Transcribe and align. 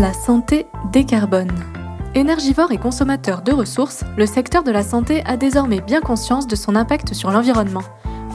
La 0.00 0.14
santé 0.14 0.64
décarbone. 0.94 1.52
Énergivore 2.14 2.72
et 2.72 2.78
consommateur 2.78 3.42
de 3.42 3.52
ressources, 3.52 4.02
le 4.16 4.24
secteur 4.24 4.62
de 4.62 4.70
la 4.70 4.82
santé 4.82 5.22
a 5.26 5.36
désormais 5.36 5.82
bien 5.82 6.00
conscience 6.00 6.46
de 6.46 6.56
son 6.56 6.74
impact 6.74 7.12
sur 7.12 7.30
l'environnement. 7.30 7.82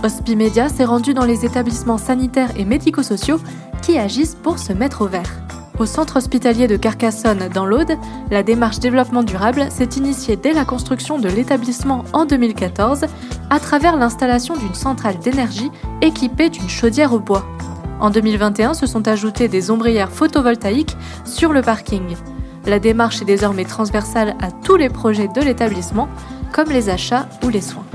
Hospimedia 0.04 0.70
s'est 0.70 0.86
rendu 0.86 1.16
dans 1.16 1.26
les 1.26 1.44
établissements 1.44 1.98
sanitaires 1.98 2.52
et 2.56 2.66
médico-sociaux 2.66 3.40
qui 3.82 3.98
agissent 3.98 4.36
pour 4.36 4.60
se 4.60 4.74
mettre 4.74 5.02
au 5.02 5.08
vert. 5.08 5.42
Au 5.80 5.88
centre 5.88 6.18
hospitalier 6.18 6.68
de 6.68 6.78
Carcassonne, 6.78 7.50
dans 7.52 7.66
l'Aude, 7.66 7.98
la 8.30 8.44
démarche 8.44 8.78
développement 8.78 9.24
durable 9.24 9.66
s'est 9.72 9.90
initiée 9.98 10.36
dès 10.36 10.54
la 10.54 10.66
construction 10.66 11.18
de 11.18 11.30
l'établissement 11.30 12.04
en 12.14 12.26
2014 12.26 13.06
à 13.50 13.60
travers 13.60 13.98
l'installation 13.98 14.56
d'une 14.56 14.76
centrale 14.76 15.18
d'énergie 15.18 15.72
équipée 16.04 16.50
d'une 16.50 16.70
chaudière 16.70 17.12
au 17.12 17.20
bois. 17.20 17.44
En 18.00 18.10
2021, 18.10 18.74
se 18.74 18.88
sont 18.88 19.08
ajoutées 19.08 19.48
des 19.48 19.72
ombrières 19.72 20.12
photovoltaïques 20.12 20.98
sur 21.24 21.54
le 21.54 21.62
parking. 21.62 22.16
La 22.66 22.80
démarche 22.80 23.22
est 23.22 23.26
désormais 23.26 23.66
transversale 23.66 24.36
à 24.42 24.52
tous 24.52 24.76
les 24.76 24.90
projets 24.90 25.28
de 25.28 25.42
l'établissement, 25.42 26.10
comme 26.52 26.70
les 26.70 26.90
achats 26.90 27.28
ou 27.44 27.50
les 27.50 27.62
soins. 27.62 27.86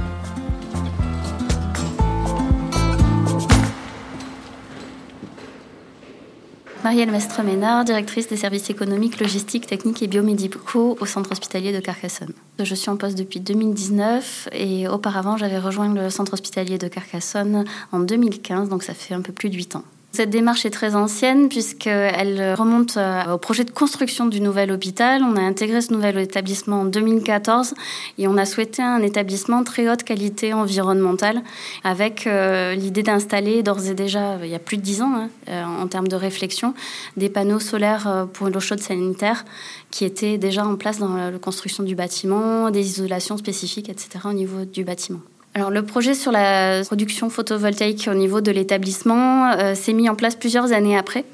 Marielle 6.83 7.11
Mestre-Ménard, 7.11 7.85
directrice 7.85 8.29
des 8.29 8.37
services 8.37 8.71
économiques, 8.71 9.21
logistiques, 9.21 9.67
techniques 9.67 10.03
et 10.03 10.07
biomédicaux 10.07 10.97
au 10.99 11.05
centre 11.05 11.31
hospitalier 11.31 11.75
de 11.75 11.81
Carcassonne. 11.81 12.33
Je 12.59 12.75
suis 12.75 12.89
en 12.89 12.97
poste 12.97 13.19
depuis 13.19 13.39
2019 13.41 14.49
et 14.53 14.89
auparavant 14.89 15.37
j'avais 15.37 15.59
rejoint 15.59 15.93
le 15.93 16.09
centre 16.09 16.33
hospitalier 16.33 16.79
de 16.79 16.89
Carcassonne 16.89 17.65
en 17.93 18.01
2015, 18.01 18.71
donc 18.71 18.83
ça 18.83 18.95
fait 18.95 19.13
un 19.13 19.21
peu 19.21 19.33
plus 19.33 19.51
de 19.51 19.57
8 19.57 19.77
ans. 19.77 19.85
Cette 20.13 20.31
démarche 20.31 20.67
est 20.67 20.71
très 20.71 20.97
ancienne 20.97 21.49
puisqu'elle 21.49 22.55
remonte 22.55 22.97
euh, 22.97 23.35
au 23.35 23.39
projet 23.39 23.63
de 23.63 23.71
construction 23.71 24.27
du 24.27 24.41
nouvel 24.41 24.73
hôpital. 24.73 25.23
On 25.23 25.37
a 25.37 25.41
intégré 25.41 25.81
ce 25.81 25.93
nouvel 25.93 26.19
établissement 26.19 26.81
en 26.81 26.85
2014 26.85 27.75
et 28.19 28.27
on 28.27 28.37
a 28.37 28.45
souhaité 28.45 28.83
un 28.83 29.03
établissement 29.03 29.63
très 29.63 29.89
haute 29.89 30.03
qualité 30.03 30.53
environnementale 30.53 31.43
avec 31.85 32.27
euh, 32.27 32.75
l'idée 32.75 33.05
d'installer 33.05 33.63
d'ores 33.63 33.87
et 33.87 33.95
déjà, 33.95 34.37
il 34.43 34.51
y 34.51 34.55
a 34.57 34.59
plus 34.59 34.79
de 34.79 34.83
10 34.83 35.03
ans 35.03 35.13
hein, 35.15 35.31
euh, 35.49 35.65
en 35.65 35.87
termes 35.87 36.09
de 36.09 36.17
réflexion, 36.17 36.75
des 37.17 37.29
panneaux 37.29 37.61
solaires 37.61 38.27
pour 38.33 38.49
l'eau 38.49 38.61
chaude 38.61 38.81
sanitaire 38.81 39.45
qui 39.93 40.05
étaient 40.05 40.39
déjà 40.39 40.67
en 40.67 40.75
place 40.75 40.99
dans 40.99 41.15
la 41.15 41.39
construction 41.39 41.85
du 41.85 41.95
bâtiment, 41.95 42.71
des 42.71 42.85
isolations 42.85 43.37
spécifiques, 43.37 43.89
etc. 43.89 44.25
au 44.25 44.33
niveau 44.33 44.65
du 44.65 44.83
bâtiment. 44.83 45.21
Alors 45.55 45.71
le 45.71 45.85
projet 45.85 46.15
sur 46.15 46.31
la 46.31 46.83
production 46.85 47.29
photovoltaïque 47.29 48.09
au 48.11 48.15
niveau 48.15 48.41
de 48.41 48.53
l'établissement 48.53 49.51
euh, 49.51 49.75
s'est 49.75 49.93
mis 49.93 50.09
en 50.09 50.15
place 50.15 50.37
plusieurs 50.37 50.73
années 50.73 50.97
après, 50.97 51.25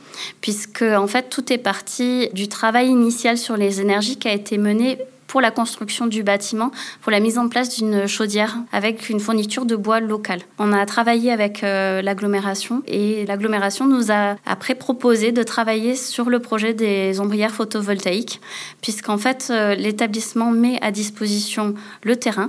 puisque 0.40 0.82
en 0.82 1.06
fait 1.06 1.28
tout 1.28 1.52
est 1.52 1.58
parti 1.58 2.30
du 2.32 2.48
travail 2.48 2.88
initial 2.88 3.36
sur 3.36 3.58
les 3.58 3.82
énergies 3.82 4.16
qui 4.16 4.28
a 4.28 4.32
été 4.32 4.56
mené 4.56 4.98
pour 5.36 5.42
la 5.42 5.50
construction 5.50 6.06
du 6.06 6.22
bâtiment, 6.22 6.70
pour 7.02 7.12
la 7.12 7.20
mise 7.20 7.36
en 7.36 7.50
place 7.50 7.76
d'une 7.76 8.06
chaudière 8.06 8.56
avec 8.72 9.10
une 9.10 9.20
fourniture 9.20 9.66
de 9.66 9.76
bois 9.76 10.00
local. 10.00 10.40
On 10.58 10.72
a 10.72 10.86
travaillé 10.86 11.30
avec 11.30 11.62
euh, 11.62 12.00
l'agglomération 12.00 12.82
et 12.86 13.26
l'agglomération 13.26 13.86
nous 13.86 14.10
a 14.10 14.36
après 14.46 14.74
proposé 14.74 15.32
de 15.32 15.42
travailler 15.42 15.94
sur 15.94 16.30
le 16.30 16.38
projet 16.38 16.72
des 16.72 17.20
ombrières 17.20 17.50
photovoltaïques, 17.50 18.40
puisqu'en 18.80 19.18
fait 19.18 19.48
euh, 19.50 19.74
l'établissement 19.74 20.52
met 20.52 20.78
à 20.80 20.90
disposition 20.90 21.74
le 22.02 22.16
terrain 22.16 22.48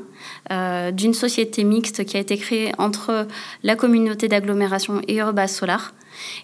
euh, 0.53 0.91
d'une 0.91 1.13
société 1.13 1.65
mixte 1.65 2.05
qui 2.05 2.15
a 2.15 2.21
été 2.21 2.37
créée 2.37 2.71
entre 2.77 3.27
la 3.63 3.75
communauté 3.75 4.29
d'agglomération 4.29 5.01
et 5.09 5.17
Urba 5.17 5.49
Solar. 5.49 5.91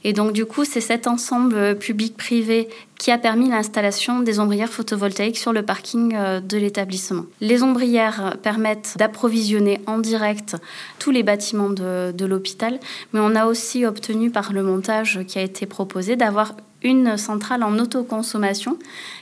Et 0.04 0.14
donc, 0.14 0.34
du 0.34 0.46
coup, 0.46 0.66
c'est 0.66 0.82
cet 0.82 1.08
ensemble 1.08 1.78
public-privé 1.78 2.70
qui 2.98 3.12
a 3.12 3.18
permis 3.18 3.50
l'installation 3.50 4.22
des 4.22 4.40
ombrières 4.40 4.72
photovoltaïques 4.72 5.38
sur 5.38 5.52
le 5.52 5.64
parking 5.64 6.16
euh, 6.16 6.40
de 6.40 6.58
l'établissement. 6.58 7.26
Les 7.42 7.62
ombrières 7.62 8.38
permettent 8.42 8.96
d'approvisionner 8.98 9.82
en 9.88 9.98
direct 9.98 10.56
tous 11.00 11.12
les 11.12 11.24
bâtiments 11.24 11.70
de, 11.70 12.12
de 12.12 12.26
l'hôpital, 12.26 12.80
mais 13.12 13.20
on 13.20 13.36
a 13.36 13.46
aussi 13.46 13.86
obtenu 13.86 14.32
par 14.32 14.54
le 14.54 14.64
montage 14.64 15.20
qui 15.28 15.38
a 15.38 15.42
été 15.42 15.66
proposé 15.66 16.16
d'avoir 16.16 16.56
une 16.84 17.18
centrale 17.18 17.64
en 17.64 17.78
autoconsommation 17.80 18.78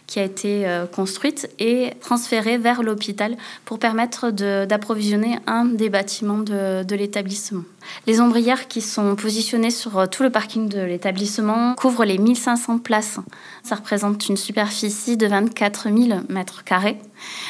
qui 0.08 0.20
a 0.20 0.24
été 0.24 0.68
euh, 0.68 0.86
construite 0.88 1.50
et 1.58 1.92
transférée 2.02 2.58
vers 2.58 2.84
l'hôpital 2.84 3.38
pour 3.64 3.80
permettre 3.80 4.30
d'approvisionner 4.32 5.38
un 5.48 5.64
des 5.64 5.90
bâtiments 5.90 6.40
de, 6.40 6.96
l'établissement. 6.96 7.64
Les 8.08 8.20
ombrières 8.20 8.68
qui 8.68 8.82
sont 8.82 9.16
positionnées 9.16 9.72
sur 9.72 9.98
euh, 9.98 10.06
tout 10.08 10.24
le 10.24 10.30
parking 10.30 10.68
de 10.68 10.82
l'établissement 10.82 11.76
couvrent 11.76 12.04
les 12.04 12.18
1500 12.18 12.80
places. 12.80 13.20
Ça 13.64 13.76
représente 13.76 14.28
une 14.28 14.36
superficie 14.36 15.16
de 15.16 15.28
24 15.28 15.84
000 15.84 16.20
mètres 16.28 16.66
carrés 16.66 16.98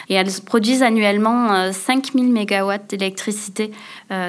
et 0.10 0.14
elles 0.14 0.32
produisent 0.46 0.84
annuellement 0.84 1.72
5000 1.72 2.26
euh, 2.26 2.32
mégawatts 2.32 2.90
d'électricité 2.90 3.72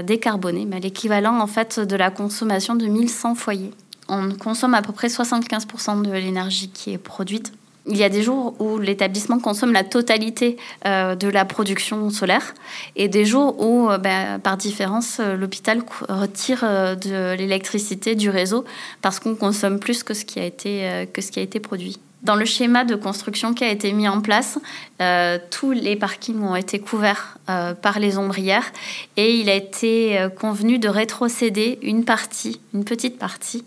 décarbonée, 0.04 0.64
mais 0.64 0.80
l'équivalent 0.80 1.40
en 1.40 1.46
fait 1.46 1.80
de 1.80 1.96
la 1.96 2.10
consommation 2.10 2.76
de 2.76 2.86
1100 2.86 3.34
foyers 3.34 3.72
on 4.12 4.34
consomme 4.34 4.74
à 4.74 4.82
peu 4.82 4.92
près 4.92 5.08
75% 5.08 6.02
de 6.02 6.12
l'énergie 6.12 6.68
qui 6.68 6.92
est 6.92 6.98
produite. 6.98 7.52
Il 7.86 7.96
y 7.96 8.04
a 8.04 8.08
des 8.08 8.22
jours 8.22 8.54
où 8.60 8.78
l'établissement 8.78 9.40
consomme 9.40 9.72
la 9.72 9.82
totalité 9.82 10.56
euh, 10.86 11.16
de 11.16 11.26
la 11.26 11.44
production 11.44 12.10
solaire 12.10 12.54
et 12.94 13.08
des 13.08 13.24
jours 13.24 13.60
où, 13.60 13.90
euh, 13.90 13.98
ben, 13.98 14.38
par 14.38 14.56
différence, 14.56 15.18
euh, 15.18 15.36
l'hôpital 15.36 15.82
retire 16.08 16.60
de 16.62 17.34
l'électricité 17.34 18.14
du 18.14 18.30
réseau 18.30 18.64
parce 19.00 19.18
qu'on 19.18 19.34
consomme 19.34 19.80
plus 19.80 20.04
que 20.04 20.14
ce 20.14 20.24
qui 20.24 20.38
a 20.38 20.44
été, 20.44 21.08
que 21.12 21.20
ce 21.20 21.32
qui 21.32 21.40
a 21.40 21.42
été 21.42 21.58
produit. 21.58 21.98
Dans 22.22 22.36
le 22.36 22.44
schéma 22.44 22.84
de 22.84 22.94
construction 22.94 23.52
qui 23.52 23.64
a 23.64 23.70
été 23.70 23.92
mis 23.92 24.06
en 24.06 24.20
place, 24.20 24.60
euh, 25.00 25.38
tous 25.50 25.72
les 25.72 25.96
parkings 25.96 26.40
ont 26.40 26.54
été 26.54 26.78
couverts 26.78 27.36
euh, 27.48 27.74
par 27.74 27.98
les 27.98 28.16
ombrières 28.16 28.70
et 29.16 29.34
il 29.34 29.50
a 29.50 29.54
été 29.54 30.20
euh, 30.20 30.28
convenu 30.28 30.78
de 30.78 30.88
rétrocéder 30.88 31.80
une 31.82 32.04
partie, 32.04 32.60
une 32.74 32.84
petite 32.84 33.18
partie, 33.18 33.64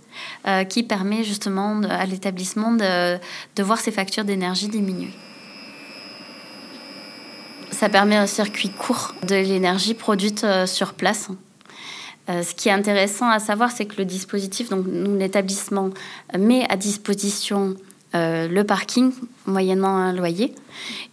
qui 0.70 0.84
permet 0.84 1.26
justement 1.26 1.82
à 1.90 2.06
l'établissement 2.06 2.72
de, 2.72 3.20
voir 3.62 3.80
ses 3.80 3.92
factures 3.92 4.24
d'énergie 4.24 4.70
diminuer. 4.70 5.12
Ça 7.72 7.90
permet 7.90 8.16
un 8.16 8.28
circuit 8.28 8.70
court 8.70 9.14
de 9.28 9.36
l'énergie 9.36 9.94
produite 9.94 10.46
sur 10.66 10.94
place. 10.94 11.28
ce 12.30 12.56
qui 12.56 12.70
est 12.70 12.72
intéressant 12.72 13.28
à 13.28 13.40
savoir, 13.40 13.72
c'est 13.72 13.86
que 13.86 13.98
le 13.98 14.06
dispositif, 14.06 14.70
donc 14.70 14.86
l'établissement 14.88 15.90
met 16.38 16.66
à 16.70 16.78
disposition 16.78 17.76
euh, 18.16 18.48
le 18.48 18.64
parking 18.64 19.12
moyennant 19.46 19.96
un 19.98 20.14
loyer. 20.14 20.56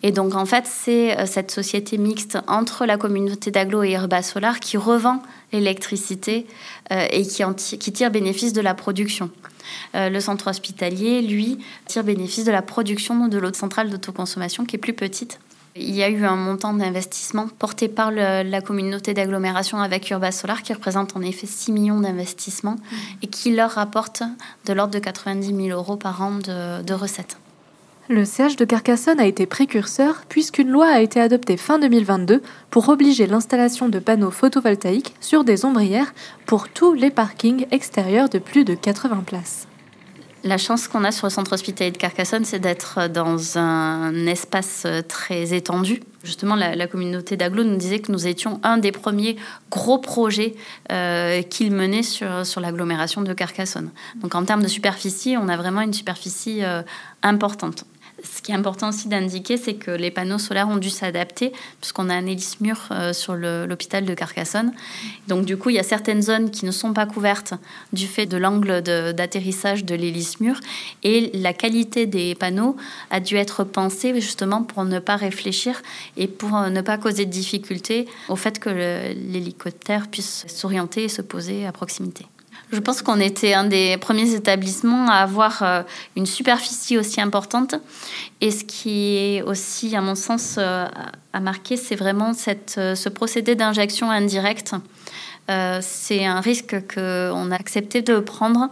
Et 0.04 0.12
donc 0.12 0.36
en 0.36 0.46
fait, 0.46 0.64
c'est 0.66 1.18
euh, 1.18 1.26
cette 1.26 1.50
société 1.50 1.98
mixte 1.98 2.38
entre 2.46 2.86
la 2.86 2.96
communauté 2.96 3.50
d'Aglo 3.50 3.82
et 3.82 3.90
Herba 3.90 4.22
Solar 4.22 4.60
qui 4.60 4.76
revend 4.76 5.20
l'électricité 5.52 6.46
euh, 6.92 7.06
et 7.10 7.26
qui, 7.26 7.42
qui, 7.78 7.92
tire 7.92 8.10
bénéfice 8.10 8.52
de 8.52 8.60
la 8.60 8.74
production. 8.74 9.30
le 9.94 10.20
centre 10.20 10.48
hospitalier, 10.48 11.22
lui, 11.22 11.58
tire 11.86 12.04
bénéfice 12.04 12.44
de 12.44 12.52
la 12.52 12.62
production 12.62 13.26
de 13.26 13.38
l'autre 13.38 13.58
centrale 13.58 13.90
d'autoconsommation 13.90 14.64
qui 14.64 14.76
est 14.76 14.78
plus 14.78 14.94
petite 14.94 15.40
il 15.74 15.94
y 15.94 16.02
a 16.02 16.10
eu 16.10 16.24
un 16.24 16.36
montant 16.36 16.74
d'investissement 16.74 17.48
porté 17.58 17.88
par 17.88 18.10
la 18.10 18.60
communauté 18.60 19.14
d'agglomération 19.14 19.78
avec 19.78 20.10
Urba 20.10 20.30
Solar 20.30 20.62
qui 20.62 20.72
représente 20.72 21.16
en 21.16 21.22
effet 21.22 21.46
6 21.46 21.72
millions 21.72 22.00
d'investissements 22.00 22.76
et 23.22 23.26
qui 23.26 23.54
leur 23.54 23.70
rapporte 23.70 24.22
de 24.66 24.72
l'ordre 24.72 24.92
de 24.92 24.98
90 24.98 25.46
000 25.46 25.68
euros 25.68 25.96
par 25.96 26.20
an 26.22 26.32
de, 26.32 26.82
de 26.82 26.94
recettes. 26.94 27.38
Le 28.08 28.24
CH 28.24 28.56
de 28.56 28.64
Carcassonne 28.64 29.20
a 29.20 29.26
été 29.26 29.46
précurseur 29.46 30.24
puisqu'une 30.28 30.68
loi 30.68 30.86
a 30.86 31.00
été 31.00 31.20
adoptée 31.20 31.56
fin 31.56 31.78
2022 31.78 32.42
pour 32.68 32.88
obliger 32.88 33.26
l'installation 33.26 33.88
de 33.88 33.98
panneaux 33.98 34.32
photovoltaïques 34.32 35.14
sur 35.20 35.44
des 35.44 35.64
ombrières 35.64 36.12
pour 36.44 36.68
tous 36.68 36.92
les 36.92 37.10
parkings 37.10 37.66
extérieurs 37.70 38.28
de 38.28 38.38
plus 38.38 38.64
de 38.64 38.74
80 38.74 39.22
places. 39.24 39.68
La 40.44 40.58
chance 40.58 40.88
qu'on 40.88 41.04
a 41.04 41.12
sur 41.12 41.26
le 41.26 41.30
centre 41.30 41.52
hospitalier 41.52 41.92
de 41.92 41.96
Carcassonne, 41.96 42.44
c'est 42.44 42.58
d'être 42.58 43.08
dans 43.08 43.58
un 43.58 44.26
espace 44.26 44.86
très 45.08 45.54
étendu. 45.54 46.02
Justement, 46.24 46.56
la, 46.56 46.86
communauté 46.86 47.36
d'Aglo 47.36 47.62
nous 47.62 47.76
disait 47.76 48.00
que 48.00 48.10
nous 48.10 48.26
étions 48.26 48.60
un 48.64 48.78
des 48.78 48.92
premiers 48.92 49.36
gros 49.70 49.98
projets 49.98 50.54
euh, 50.90 51.42
qu'il 51.42 51.72
menait 51.72 52.02
sur, 52.02 52.44
sur 52.44 52.60
l'agglomération 52.60 53.22
de 53.22 53.32
Carcassonne. 53.32 53.90
Donc 54.16 54.34
en 54.34 54.44
termes 54.44 54.62
de 54.62 54.68
superficie, 54.68 55.36
on 55.36 55.48
a 55.48 55.56
vraiment 55.56 55.80
une 55.80 55.92
superficie 55.92 56.64
euh, 56.64 56.82
importante. 57.22 57.84
Ce 58.22 58.40
qui 58.42 58.52
est 58.52 58.54
important 58.54 58.90
aussi 58.90 59.08
d'indiquer, 59.08 59.56
c'est 59.56 59.74
que 59.74 59.90
les 59.90 60.10
panneaux 60.10 60.38
solaires 60.38 60.68
ont 60.68 60.76
dû 60.76 60.90
s'adapter, 60.90 61.52
puisqu'on 61.80 62.08
a 62.08 62.14
un 62.14 62.26
hélice-mur 62.26 62.88
euh, 62.90 63.12
sur 63.12 63.34
l'hôpital 63.34 64.04
de 64.04 64.14
Carcassonne. 64.14 64.72
Donc, 65.28 65.44
du 65.44 65.56
coup, 65.56 65.70
il 65.70 65.76
y 65.76 65.78
a 65.78 65.84
certaines 65.84 66.22
zones 66.22 66.50
qui 66.50 66.64
ne 66.64 66.70
sont 66.70 66.92
pas 66.92 67.06
couvertes 67.06 67.54
du 67.92 68.06
fait 68.06 68.26
de 68.26 68.36
l'angle 68.36 68.82
d'atterrissage 68.82 69.84
de, 69.84 69.94
l'hélice-mur. 69.94 70.60
Et 71.02 71.30
la 71.34 71.52
qualité 71.52 72.06
des 72.06 72.34
panneaux 72.34 72.76
a 73.10 73.20
dû 73.20 73.36
être 73.36 73.64
pensée 73.64 74.14
justement 74.20 74.62
pour 74.62 74.84
ne 74.84 74.98
pas 74.98 75.16
réfléchir 75.16 75.82
et 76.16 76.28
pour 76.28 76.50
ne 76.50 76.80
pas 76.80 76.98
causer 76.98 77.26
de 77.26 77.30
difficultés 77.30 78.06
au 78.28 78.36
fait 78.36 78.58
que 78.58 78.70
l'hélicoptère 78.70 80.08
puisse 80.08 80.44
s'orienter 80.48 81.04
et 81.04 81.08
se 81.08 81.22
poser 81.22 81.66
à 81.66 81.72
proximité. 81.72 82.26
Je 82.72 82.80
pense 82.80 83.02
qu'on 83.02 83.20
était 83.20 83.52
un 83.52 83.64
des 83.64 83.98
premiers 83.98 84.34
établissements 84.34 85.06
à 85.10 85.16
avoir 85.16 85.62
euh, 85.62 85.82
une 86.16 86.24
superficie 86.24 86.96
aussi 86.96 87.20
importante. 87.20 87.74
Et 88.40 88.50
ce 88.50 88.64
qui 88.64 89.16
est 89.18 89.42
aussi, 89.42 89.94
à 89.94 90.00
mon 90.00 90.14
sens, 90.14 90.56
euh, 90.56 90.86
à 91.34 91.40
marquer, 91.40 91.76
c'est 91.76 91.96
vraiment 91.96 92.32
euh, 92.78 92.94
ce 92.94 93.08
procédé 93.10 93.54
d'injection 93.56 94.10
indirecte. 94.10 94.74
c'est 95.82 96.24
un 96.24 96.40
risque 96.40 96.76
qu'on 96.94 97.50
a 97.50 97.56
accepté 97.56 98.00
de 98.00 98.20
prendre 98.20 98.70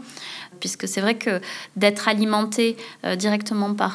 puisque 0.61 0.89
c'est 0.89 1.03
vrai 1.03 1.17
que 1.17 1.41
d'être 1.77 2.09
alimenté 2.09 2.77
directement 3.17 3.75
par 3.75 3.95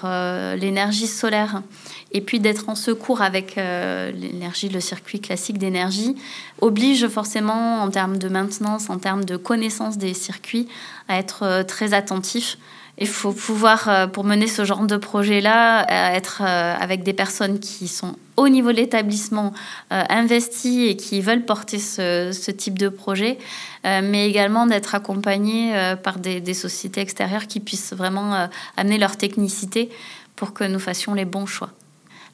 l'énergie 0.55 1.07
solaire 1.07 1.61
et 2.11 2.21
puis 2.21 2.39
d'être 2.39 2.69
en 2.69 2.75
secours 2.75 3.21
avec 3.21 3.57
euh, 3.57 4.11
l'énergie, 4.11 4.69
le 4.69 4.79
circuit 4.79 5.19
classique 5.19 5.57
d'énergie, 5.57 6.15
oblige 6.61 7.07
forcément 7.07 7.81
en 7.81 7.89
termes 7.89 8.17
de 8.17 8.29
maintenance, 8.29 8.89
en 8.89 8.99
termes 8.99 9.25
de 9.25 9.37
connaissance 9.37 9.97
des 9.97 10.13
circuits, 10.13 10.67
à 11.09 11.17
être 11.17 11.43
euh, 11.43 11.63
très 11.63 11.93
attentif. 11.93 12.57
Il 12.97 13.07
faut 13.07 13.33
pouvoir, 13.33 13.89
euh, 13.89 14.07
pour 14.07 14.23
mener 14.23 14.47
ce 14.47 14.63
genre 14.63 14.85
de 14.85 14.95
projet-là, 14.95 15.85
être 16.15 16.41
avec 16.41 17.03
des 17.03 17.11
personnes 17.11 17.59
qui 17.59 17.89
sont 17.89 18.15
au 18.37 18.47
niveau 18.47 18.71
de 18.71 18.77
l'établissement 18.77 19.53
investies 19.89 20.85
et 20.85 20.95
qui 20.95 21.19
veulent 21.19 21.43
porter 21.43 21.79
ce, 21.79 22.51
type 22.51 22.79
de 22.79 22.87
projet, 22.87 23.37
mais 23.83 24.29
également 24.29 24.65
d'être 24.65 24.95
accompagné 24.95 25.73
par 26.03 26.19
des, 26.19 26.39
des, 26.39 26.53
sociétés 26.53 27.01
extérieures 27.01 27.47
qui 27.47 27.59
puissent 27.59 27.93
vraiment 27.93 28.47
amener 28.77 28.97
leur 28.97 29.17
technicité 29.17 29.89
pour 30.35 30.53
que 30.53 30.63
nous 30.63 30.79
fassions 30.79 31.13
les 31.13 31.25
bons 31.25 31.45
choix. 31.45 31.71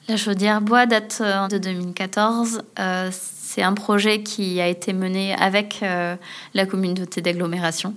La 0.08 0.16
chaudière 0.16 0.60
bois 0.60 0.86
date 0.86 1.18
euh, 1.20 1.46
de 1.46 1.58
2014. 1.58 2.62
Euh, 2.78 3.10
c'est 3.12 3.62
un 3.62 3.72
projet 3.72 4.22
qui 4.22 4.60
a 4.60 4.66
été 4.66 4.92
mené 4.92 5.34
avec 5.34 5.80
euh, 5.82 6.16
la 6.54 6.66
communauté 6.66 7.20
d'agglomération 7.20 7.94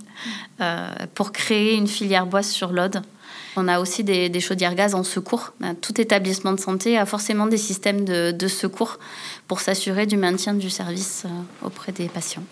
pour 1.15 1.31
créer 1.31 1.75
une 1.75 1.87
filière 1.87 2.25
bois 2.25 2.43
sur 2.43 2.71
l'Aude. 2.71 3.01
On 3.55 3.67
a 3.67 3.79
aussi 3.79 4.03
des, 4.03 4.39
chaudières 4.41 4.75
gaz 4.75 4.95
en 4.95 5.03
secours. 5.03 5.53
Tout 5.81 5.99
établissement 5.99 6.51
de 6.51 6.59
santé 6.59 6.97
a 6.97 7.05
forcément 7.05 7.47
des 7.47 7.57
systèmes 7.57 8.03
de, 8.03 8.31
de 8.31 8.47
secours 8.47 8.99
pour 9.47 9.61
s'assurer 9.61 10.05
du 10.05 10.17
maintien 10.17 10.53
du 10.53 10.69
service 10.69 11.25
auprès 11.63 11.93
des 11.93 12.09
patients. 12.09 12.43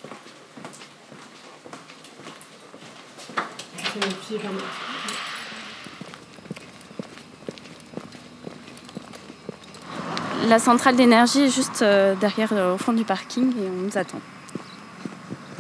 La 10.50 10.60
centrale 10.60 10.98
d'énergie 10.98 11.44
est 11.44 11.50
juste 11.50 11.84
euh, 11.84 12.16
derrière, 12.16 12.52
euh, 12.52 12.76
au 12.76 12.78
fond 12.78 12.92
du 12.92 13.06
parking, 13.06 13.50
et 13.52 13.70
on 13.70 13.86
nous 13.86 13.98
attend. 13.98 14.20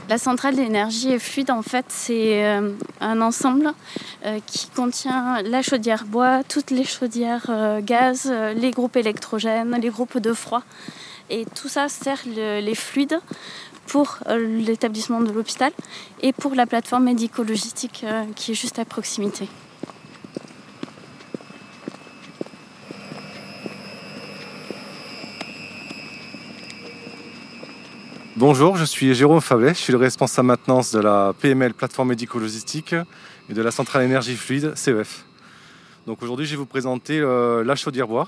La 0.09 0.17
centrale 0.17 0.55
d'énergie 0.55 1.09
est 1.09 1.19
fluide, 1.19 1.51
en 1.51 1.61
fait, 1.61 1.85
c'est 1.87 2.43
euh, 2.43 2.71
un 2.99 3.21
ensemble 3.21 3.71
qui 4.45 4.69
contient 4.69 5.41
la 5.41 5.61
chaudière 5.61 6.05
bois, 6.05 6.43
toutes 6.47 6.71
les 6.71 6.85
chaudières 6.85 7.51
gaz, 7.81 8.33
les 8.55 8.71
groupes 8.71 8.95
électrogènes, 8.95 9.77
les 9.81 9.89
groupes 9.89 10.17
de 10.17 10.31
froid. 10.31 10.63
Et 11.29 11.45
tout 11.55 11.67
ça 11.67 11.89
sert 11.89 12.21
les 12.25 12.75
fluides 12.75 13.19
pour 13.85 14.19
l'établissement 14.29 15.19
de 15.19 15.29
l'hôpital 15.29 15.73
et 16.21 16.31
pour 16.31 16.55
la 16.55 16.65
plateforme 16.65 17.03
médico-logistique 17.03 18.05
qui 18.37 18.51
est 18.53 18.55
juste 18.55 18.79
à 18.79 18.85
proximité. 18.85 19.49
Bonjour, 28.45 28.75
je 28.75 28.83
suis 28.83 29.13
Jérôme 29.15 29.39
Fablet, 29.39 29.69
je 29.69 29.79
suis 29.79 29.93
le 29.93 29.97
responsable 29.97 30.49
maintenance 30.49 30.91
de 30.91 30.99
la 30.99 31.31
PML 31.39 31.73
plateforme 31.73 32.09
médico-logistique 32.09 32.93
et 33.49 33.53
de 33.53 33.61
la 33.61 33.71
centrale 33.71 34.03
énergie 34.03 34.35
fluide 34.35 34.73
CEF. 34.75 35.23
Donc 36.07 36.21
aujourd'hui, 36.21 36.45
je 36.45 36.51
vais 36.51 36.57
vous 36.57 36.65
présenter 36.65 37.21
euh, 37.21 37.63
la 37.63 37.77
chaudière 37.77 38.05
bois, 38.05 38.27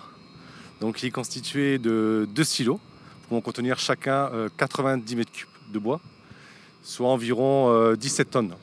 donc 0.80 0.96
qui 0.96 1.08
est 1.08 1.12
constituée 1.12 1.80
de 1.80 2.30
deux 2.34 2.46
silos 2.46 2.80
pour 3.28 3.44
contenir 3.44 3.78
chacun 3.78 4.30
90 4.56 5.14
euh, 5.14 5.18
mètres 5.18 5.34
cubes 5.34 5.50
de 5.74 5.80
bois, 5.80 6.00
soit 6.82 7.10
environ 7.10 7.94
17 7.96 8.28
euh, 8.28 8.32
tonnes 8.32 8.54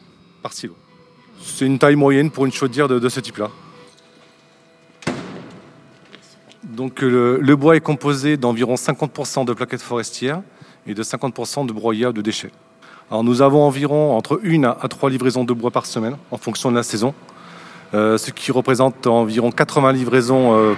par 0.43 0.55
silo. 0.55 0.75
C'est 1.43 1.67
une 1.67 1.79
taille 1.79 1.97
moyenne 1.97 2.31
pour 2.31 2.47
une 2.47 2.53
chaudière 2.53 2.89
de, 2.89 3.09
ce 3.11 3.21
type-là. 3.21 3.51
Donc 6.65 7.03
le 7.03 7.55
bois 7.57 7.77
est 7.77 7.83
composé 7.83 8.39
d'environ 8.39 8.77
50% 8.77 9.45
de 9.45 9.53
plaquettes 9.53 9.83
forestières 9.83 10.41
et 10.87 10.95
de 10.95 11.03
50% 11.03 11.67
de 11.67 11.73
broyat 11.73 12.13
de 12.13 12.21
déchets. 12.21 12.51
Alors 13.11 13.25
nous 13.25 13.43
avons 13.43 13.63
environ 13.63 14.17
entre 14.17 14.41
une 14.43 14.65
à 14.65 14.89
trois 14.89 15.11
livraisons 15.11 15.45
de 15.45 15.53
bois 15.53 15.71
par 15.71 15.87
semaine 15.87 16.17
en 16.31 16.39
fonction 16.39 16.71
de 16.71 16.77
la 16.77 16.83
saison, 16.83 17.13
euh, 17.95 18.17
ce 18.17 18.31
qui 18.31 18.51
représente 18.53 19.07
environ 19.07 19.51
80 19.51 19.93
livraisons 19.93 20.57
euh, 20.57 20.73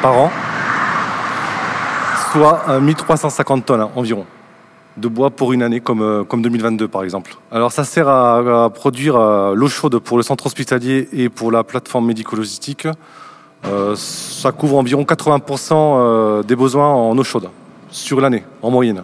par 0.00 0.16
an, 0.16 0.30
soit 2.32 2.80
1350 2.80 3.66
tonnes 3.66 3.88
environ 3.94 4.24
de 4.96 5.08
bois 5.08 5.28
pour 5.28 5.52
une 5.52 5.62
année 5.62 5.80
comme, 5.80 6.00
euh, 6.00 6.24
comme 6.24 6.40
2022 6.40 6.88
par 6.88 7.04
exemple. 7.04 7.36
Alors 7.52 7.72
ça 7.72 7.84
sert 7.84 8.08
à, 8.08 8.70
produire 8.70 9.18
l'eau 9.54 9.68
chaude 9.68 9.98
pour 9.98 10.16
le 10.16 10.22
centre 10.22 10.46
hospitalier 10.46 11.10
et 11.12 11.28
pour 11.28 11.52
la 11.52 11.62
plateforme 11.62 12.06
médico-logistique. 12.06 12.88
ça 13.96 14.52
couvre 14.52 14.78
environ 14.78 15.02
80% 15.02 16.42
des 16.46 16.56
besoins 16.56 16.88
en 16.88 17.18
eau 17.18 17.24
chaude 17.24 17.50
sur 17.90 18.20
l'année 18.20 18.44
en 18.62 18.70
moyenne. 18.70 19.02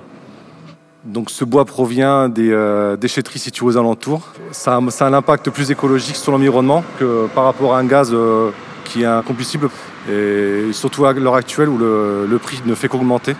Donc 1.04 1.30
ce 1.30 1.44
bois 1.44 1.64
provient 1.64 2.28
des 2.28 2.52
euh, 2.52 2.96
déchetteries 2.96 3.40
situées 3.40 3.66
aux 3.66 3.76
alentours. 3.76 4.22
Ça 4.52 4.76
a, 4.76 5.04
un 5.04 5.12
impact 5.12 5.50
plus 5.50 5.72
écologique 5.72 6.14
sur 6.14 6.30
l'environnement 6.30 6.84
que 7.00 7.26
par 7.34 7.44
rapport 7.44 7.74
à 7.74 7.80
un 7.80 7.84
gaz 7.84 8.10
euh, 8.12 8.50
qui 8.84 9.02
est 9.02 9.06
un 9.06 9.22
combustible. 9.22 9.68
Et 10.08 10.72
surtout 10.72 11.04
à 11.04 11.12
l'heure 11.12 11.34
actuelle 11.34 11.68
où 11.68 11.78
le, 11.78 12.38
prix 12.40 12.60
ne 12.64 12.74
fait 12.76 12.86
qu'augmenter. 12.86 13.34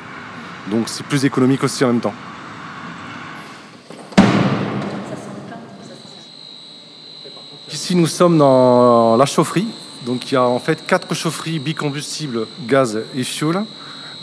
Donc 0.72 0.88
c'est 0.88 1.06
plus 1.06 1.24
économique 1.24 1.62
aussi 1.62 1.84
en 1.84 1.88
même 1.88 2.00
temps. 2.00 2.14
Ici 7.72 7.94
nous 7.94 8.08
sommes 8.08 8.38
dans 8.38 9.16
la 9.16 9.26
chaufferie. 9.26 9.68
Donc 10.04 10.32
il 10.32 10.34
y 10.34 10.36
a 10.36 10.42
en 10.42 10.58
fait 10.58 10.84
quatre 10.84 11.14
chaufferies 11.14 11.60
bicombustibles 11.60 12.48
gaz 12.66 13.00
et 13.14 13.22
fioul. 13.22 13.64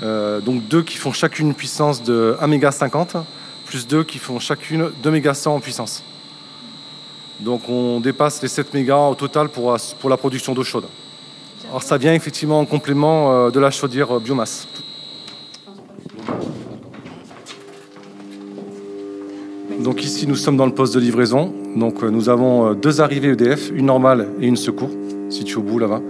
Euh, 0.02 0.40
donc 0.40 0.68
deux 0.68 0.82
qui 0.82 0.98
font 0.98 1.12
chacune 1.12 1.48
une 1.48 1.54
puissance 1.54 2.02
de 2.04 2.38
1 2.40 2.48
méga 2.48 2.72
50, 2.72 3.18
plus 3.66 3.88
deux 3.88 4.04
qui 4.04 4.18
font 4.18 4.40
chacune 4.40 4.92
2 5.04 5.12
méga 5.12 5.34
100 5.34 5.56
en 5.56 5.60
puissance. 5.60 6.04
Donc 7.42 7.68
on 7.70 8.00
dépasse 8.00 8.42
les 8.42 8.48
7 8.48 8.74
mégas 8.74 9.08
au 9.08 9.16
total 9.16 9.50
pour, 9.50 9.76
pour 10.00 10.10
la 10.10 10.18
production 10.18 10.54
d'eau 10.54 10.64
chaude. 10.64 10.86
Alors 11.70 11.84
ça 11.84 11.98
vient 11.98 12.14
effectivement 12.14 12.60
en 12.60 12.66
complément 12.66 13.32
euh, 13.32 13.50
de 13.52 13.60
la 13.60 13.72
chaudière 13.72 14.20
biomasse. 14.20 14.68
Donc 19.80 20.04
ici 20.04 20.28
nous 20.28 20.36
sommes 20.36 20.58
dans 20.58 20.66
le 20.66 20.74
poste 20.74 20.96
de 20.96 21.00
livraison. 21.00 21.54
Donc 21.76 22.04
euh, 22.04 22.10
nous 22.10 22.30
avons 22.30 22.74
deux 22.74 23.02
arrivées 23.02 23.30
EDF, 23.30 23.70
une 23.74 23.88
normale 23.88 24.30
et 24.40 24.48
une 24.48 24.58
secours, 24.58 24.92
située 25.30 25.58
au 25.58 25.64
bout 25.64 25.80
là-bas. 25.80 26.02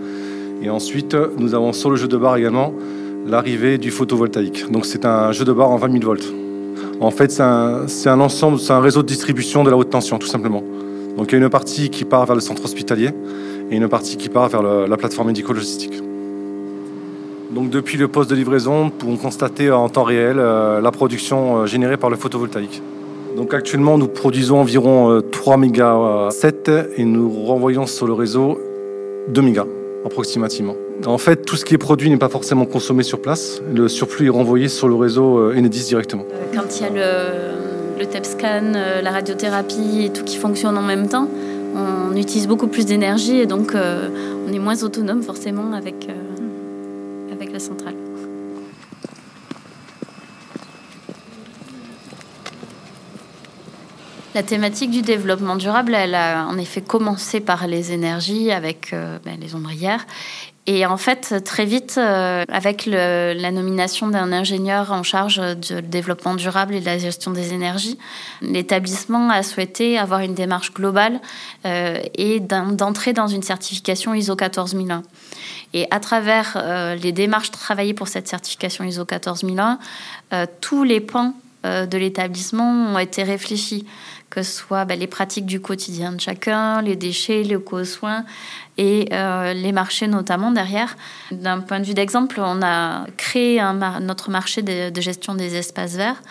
Et 0.62 0.70
ensuite 0.70 1.16
nous 1.38 1.56
avons 1.56 1.74
sur 1.74 1.90
le 1.90 1.96
jeu 1.96 2.08
de 2.08 2.18
bar 2.18 2.38
également 2.38 2.74
l'arrivée 3.26 3.78
du 3.78 3.92
photovoltaïque. 3.92 4.72
Donc 4.72 4.86
c'est 4.86 5.06
un 5.06 5.32
jeu 5.32 5.46
de 5.46 5.54
barre 5.54 5.70
en 5.70 5.78
20 5.78 5.92
000 5.92 6.04
volts. 6.04 6.34
En 7.02 7.12
fait, 7.12 7.32
c'est 7.32 7.42
un, 7.42 8.20
ensemble, 8.20 8.60
c'est 8.60 8.74
un 8.74 8.82
réseau 8.82 9.02
de 9.02 9.08
distribution 9.08 9.64
de 9.64 9.70
la 9.70 9.78
haute 9.78 9.90
tension, 9.90 10.18
tout 10.18 10.28
simplement. 10.28 10.64
Donc 11.18 11.32
il 11.32 11.32
y 11.32 11.36
a 11.36 11.44
une 11.44 11.50
partie 11.50 11.90
qui 11.90 12.04
part 12.04 12.26
vers 12.26 12.36
le 12.36 12.42
centre 12.42 12.64
hospitalier 12.66 13.12
et 13.72 13.76
une 13.78 13.88
partie 13.88 14.18
qui 14.18 14.30
part 14.30 14.50
vers 14.50 14.62
la 14.62 14.98
plateforme 14.98 15.28
médico-logistique. 15.28 16.02
Donc 17.52 17.70
depuis 17.70 17.98
le 17.98 18.08
poste 18.08 18.30
de 18.30 18.36
livraison, 18.36 18.86
nous 18.86 18.92
pouvons 18.92 19.18
constater 19.18 19.72
en 19.72 19.90
temps 19.90 20.04
réel 20.04 20.38
euh, 20.38 20.82
la 20.82 20.92
production 20.92 21.58
euh, 21.58 21.66
générée 21.66 21.98
par 21.98 22.12
le 22.12 22.16
photovoltaïque. 22.16 22.84
Donc 23.36 23.54
actuellement, 23.54 23.98
nous 23.98 24.08
produisons 24.08 24.60
environ 24.60 25.22
3 25.32 25.58
mégas 25.58 26.30
7 26.32 26.72
et 26.98 27.06
nous 27.06 27.30
renvoyons 27.46 27.86
sur 27.86 28.06
le 28.06 28.14
réseau 28.14 28.60
2 29.30 29.42
mégas 29.42 29.66
approximativement. 30.06 30.76
En 31.06 31.18
fait, 31.18 31.46
tout 31.46 31.56
ce 31.56 31.66
qui 31.66 31.74
est 31.74 31.78
produit 31.78 32.10
n'est 32.10 32.18
pas 32.18 32.30
forcément 32.30 32.66
consommé 32.66 33.04
sur 33.04 33.22
place. 33.22 33.62
Le 33.74 33.88
surplus 33.88 34.28
est 34.28 34.32
renvoyé 34.32 34.68
sur 34.68 34.88
le 34.88 34.96
réseau 34.96 35.38
euh, 35.38 35.58
Enedis 35.58 35.86
directement. 35.86 36.26
Euh, 36.32 36.46
quand 36.54 36.78
il 36.78 36.84
y 36.84 36.86
a 36.86 36.90
le, 36.90 38.00
le 38.00 38.06
TEP 38.06 38.26
scan, 38.26 38.74
euh, 38.76 39.02
la 39.02 39.12
radiothérapie 39.12 40.06
et 40.06 40.10
tout 40.10 40.24
qui 40.24 40.38
fonctionne 40.38 40.78
en 40.78 40.82
même 40.82 41.08
temps, 41.08 41.28
on 41.76 42.16
utilise 42.16 42.48
beaucoup 42.48 42.68
plus 42.68 42.86
d'énergie 42.86 43.40
et 43.40 43.46
donc 43.46 43.74
on 43.76 44.52
est 44.52 44.60
moins 44.60 44.84
autonome 44.84 45.22
forcément 45.22 45.72
avec, 45.74 46.08
avec 47.32 47.54
la 47.54 47.60
centrale. 47.60 47.94
La 54.36 54.44
thématique 54.44 54.92
du 54.92 55.02
développement 55.02 55.56
durable, 55.56 55.96
elle 55.96 56.14
a 56.14 56.46
en 56.46 56.60
effet 56.60 56.82
commencé 56.82 57.40
par 57.40 57.66
les 57.66 57.94
énergies 57.94 58.52
avec 58.52 58.94
euh, 58.94 59.18
ben, 59.26 59.40
les 59.42 59.56
ombrières. 59.56 60.06
Et 60.68 60.86
en 60.86 60.98
fait, 60.98 61.44
très 61.44 61.66
vite, 61.66 61.96
euh, 61.98 62.44
avec 62.48 62.86
la 62.86 63.52
nomination 63.52 64.08
d'un 64.08 64.32
ingénieur 64.32 64.92
en 64.92 65.02
charge 65.02 65.42
du 65.58 65.82
développement 65.82 66.36
durable 66.36 66.76
et 66.76 66.80
de 66.80 66.86
la 66.86 67.00
gestion 67.00 67.32
des 67.32 67.54
énergies, 67.54 67.98
l'établissement 68.44 69.32
a 69.32 69.42
souhaité 69.42 69.98
avoir 69.98 70.20
une 70.20 70.36
démarche 70.36 70.76
globale 70.76 71.22
euh, 71.66 71.98
et 72.14 72.40
d'entrer 72.40 73.14
dans 73.14 73.26
une 73.28 73.42
certification 73.42 74.14
ISO 74.14 74.36
14001. 74.36 75.02
Et 75.74 75.88
à 75.90 76.00
travers 76.00 76.96
les 77.02 77.12
démarches 77.12 77.50
travaillées 77.50 77.96
pour 77.96 78.08
cette 78.08 78.28
certification 78.28 78.84
ISO 78.84 79.06
14001, 79.06 79.80
tous 80.62 80.84
les 80.84 81.00
pans 81.00 81.34
de 81.64 81.98
l'établissement 81.98 82.94
ont 82.94 82.98
été 82.98 83.22
réfléchis 83.22 83.86
que 84.30 84.44
ce 84.44 84.52
soit 84.52 84.86
bah, 84.86 84.96
les 84.96 85.08
pratiques 85.08 85.46
du 85.46 85.60
quotidien 85.60 86.12
de 86.12 86.22
chacun, 86.22 86.82
les 86.82 86.96
déchets, 86.96 87.44
les 87.44 87.60
co-soins 87.62 88.26
et 88.78 89.10
euh, 89.12 89.54
les 89.54 89.72
marchés 89.72 90.08
notamment 90.08 90.52
derrière. 90.52 90.96
D'un 91.32 91.60
point 91.60 91.80
de 91.80 91.86
vue 91.86 91.94
d'exemple, 91.94 92.40
on 92.40 92.62
a 92.62 93.06
créé 93.18 93.62
notre 94.02 94.30
marché 94.30 94.62
de, 94.62 95.02
gestion 95.02 95.36
des 95.36 95.56
espaces 95.56 95.96
verts 95.96 96.22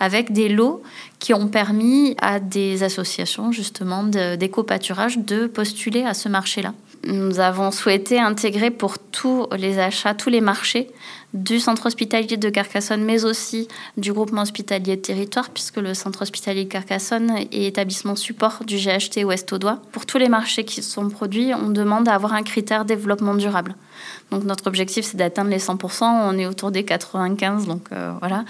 avec 0.00 0.32
des 0.32 0.48
lots 0.48 0.82
qui 1.18 1.34
ont 1.34 1.48
permis 1.48 2.14
à 2.20 2.40
des 2.40 2.82
associations 2.82 3.52
justement 3.52 4.04
d'éco-pâturage 4.04 5.18
de 5.18 5.46
postuler 5.46 6.04
à 6.04 6.14
ce 6.14 6.28
marché-là. 6.28 6.72
Nous 7.04 7.40
avons 7.40 7.70
souhaité 7.70 8.18
intégrer 8.18 8.70
pour 8.70 8.98
tous 8.98 9.46
les 9.56 9.78
achats, 9.78 10.14
tous 10.14 10.30
les 10.30 10.40
marchés 10.40 10.90
du 11.34 11.60
centre 11.60 11.86
hospitalier 11.86 12.36
de 12.36 12.48
Carcassonne, 12.48 13.04
mais 13.04 13.24
aussi 13.24 13.68
du 13.96 14.12
groupement 14.12 14.42
hospitalier 14.42 14.96
de 14.96 15.02
territoire, 15.02 15.50
puisque 15.50 15.76
le 15.76 15.94
centre 15.94 16.22
hospitalier 16.22 16.64
de 16.64 16.70
Carcassonne 16.70 17.36
est 17.52 17.66
établissement 17.66 18.16
support 18.16 18.64
du 18.66 18.76
GHT 18.76 19.24
Ouest 19.24 19.52
Audois. 19.52 19.80
Pour 19.92 20.06
tous 20.06 20.18
les 20.18 20.28
marchés 20.28 20.64
qui 20.64 20.82
sont 20.82 21.08
produits, 21.08 21.52
on 21.54 21.68
demande 21.68 22.08
à 22.08 22.14
avoir 22.14 22.32
un 22.32 22.42
critère 22.42 22.84
développement 22.84 23.34
durable. 23.34 23.74
Donc 24.30 24.44
notre 24.44 24.66
objectif, 24.66 25.04
c'est 25.04 25.16
d'atteindre 25.16 25.50
les 25.50 25.58
100%. 25.58 26.04
On 26.04 26.38
est 26.38 26.46
autour 26.46 26.70
des 26.70 26.84
95, 26.84 27.66
donc 27.66 27.88
euh, 27.92 28.12
voilà. 28.20 28.44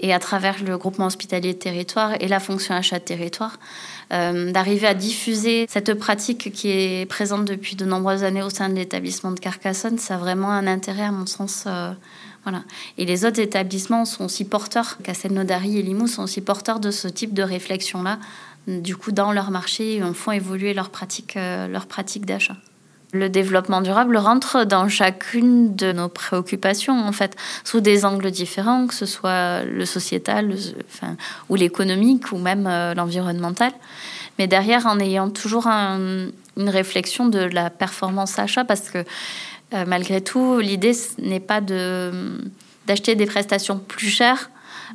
Et 0.00 0.12
à 0.12 0.18
travers 0.18 0.62
le 0.62 0.76
groupement 0.76 1.06
hospitalier 1.06 1.54
de 1.54 1.58
territoire 1.58 2.12
et 2.20 2.28
la 2.28 2.40
fonction 2.40 2.74
achat 2.74 2.98
de 2.98 3.04
territoire, 3.04 3.58
euh, 4.12 4.52
d'arriver 4.52 4.86
à 4.86 4.94
diffuser 4.94 5.66
cette 5.68 5.94
pratique 5.94 6.52
qui 6.52 6.70
est 6.70 7.06
présente 7.08 7.44
depuis 7.44 7.76
de 7.76 7.84
nombreuses 7.84 8.24
années 8.24 8.42
au 8.42 8.50
sein 8.50 8.68
de 8.68 8.74
l'établissement 8.74 9.30
de 9.30 9.40
Carcassonne, 9.40 9.98
ça 9.98 10.16
a 10.16 10.18
vraiment 10.18 10.50
un 10.50 10.66
intérêt 10.66 11.04
à 11.04 11.12
mon 11.12 11.26
sens. 11.26 11.64
Euh, 11.66 11.92
voilà. 12.42 12.62
Et 12.98 13.06
les 13.06 13.24
autres 13.24 13.40
établissements 13.40 14.04
sont 14.04 14.26
aussi 14.26 14.44
porteurs, 14.44 14.98
Castelnaudary 15.02 15.78
et 15.78 15.82
Limoux 15.82 16.08
sont 16.08 16.24
aussi 16.24 16.42
porteurs 16.42 16.78
de 16.78 16.90
ce 16.90 17.08
type 17.08 17.32
de 17.32 17.42
réflexion-là, 17.42 18.18
du 18.66 18.96
coup, 18.96 19.12
dans 19.12 19.32
leur 19.32 19.50
marché, 19.50 20.02
on 20.02 20.14
font 20.14 20.32
évoluer 20.32 20.72
leur 20.74 20.90
pratique 20.90 21.36
d'achat. 21.36 22.56
Le 23.14 23.28
développement 23.28 23.80
durable 23.80 24.16
rentre 24.16 24.64
dans 24.64 24.88
chacune 24.88 25.76
de 25.76 25.92
nos 25.92 26.08
préoccupations, 26.08 26.98
en 26.98 27.12
fait, 27.12 27.36
sous 27.62 27.80
des 27.80 28.04
angles 28.04 28.32
différents, 28.32 28.88
que 28.88 28.94
ce 28.94 29.06
soit 29.06 29.62
le 29.62 29.84
sociétal, 29.84 30.56
ou 31.48 31.54
l'économique, 31.54 32.32
ou 32.32 32.38
même 32.38 32.66
euh, 32.66 32.92
l'environnemental. 32.94 33.70
Mais 34.40 34.48
derrière, 34.48 34.86
en 34.86 34.98
ayant 34.98 35.30
toujours 35.30 35.68
une 35.68 36.32
réflexion 36.56 37.28
de 37.28 37.38
la 37.38 37.70
performance 37.70 38.36
achat, 38.40 38.64
parce 38.64 38.90
que 38.90 38.98
euh, 39.74 39.84
malgré 39.86 40.20
tout, 40.20 40.58
l'idée 40.58 40.96
n'est 41.18 41.38
pas 41.38 41.60
de, 41.60 42.10
d'acheter 42.88 43.14
des 43.14 43.26
prestations 43.26 43.78
plus 43.78 44.08
chères, 44.08 44.50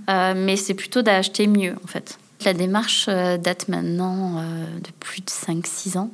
euh, 0.10 0.34
mais 0.36 0.58
c'est 0.58 0.74
plutôt 0.74 1.04
d'acheter 1.04 1.48
mieux, 1.48 1.76
en 1.86 1.88
fait. 1.88 2.20
La 2.44 2.54
démarche 2.54 3.08
date 3.08 3.68
maintenant 3.68 4.42
de 4.42 4.92
plus 5.02 5.20
de 5.20 5.30
5-6 5.30 5.98
ans. 5.98 6.10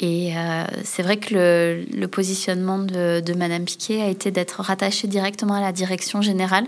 Et 0.00 0.36
euh, 0.36 0.64
c'est 0.84 1.02
vrai 1.02 1.16
que 1.16 1.84
le, 1.90 2.06
positionnement 2.06 2.78
de, 2.78 3.20
de, 3.20 3.34
Madame 3.34 3.64
Piquet 3.64 4.02
a 4.02 4.08
été 4.08 4.30
d'être 4.30 4.60
rattachée 4.60 5.06
directement 5.06 5.54
à 5.54 5.60
la 5.60 5.72
direction 5.72 6.20
générale 6.20 6.66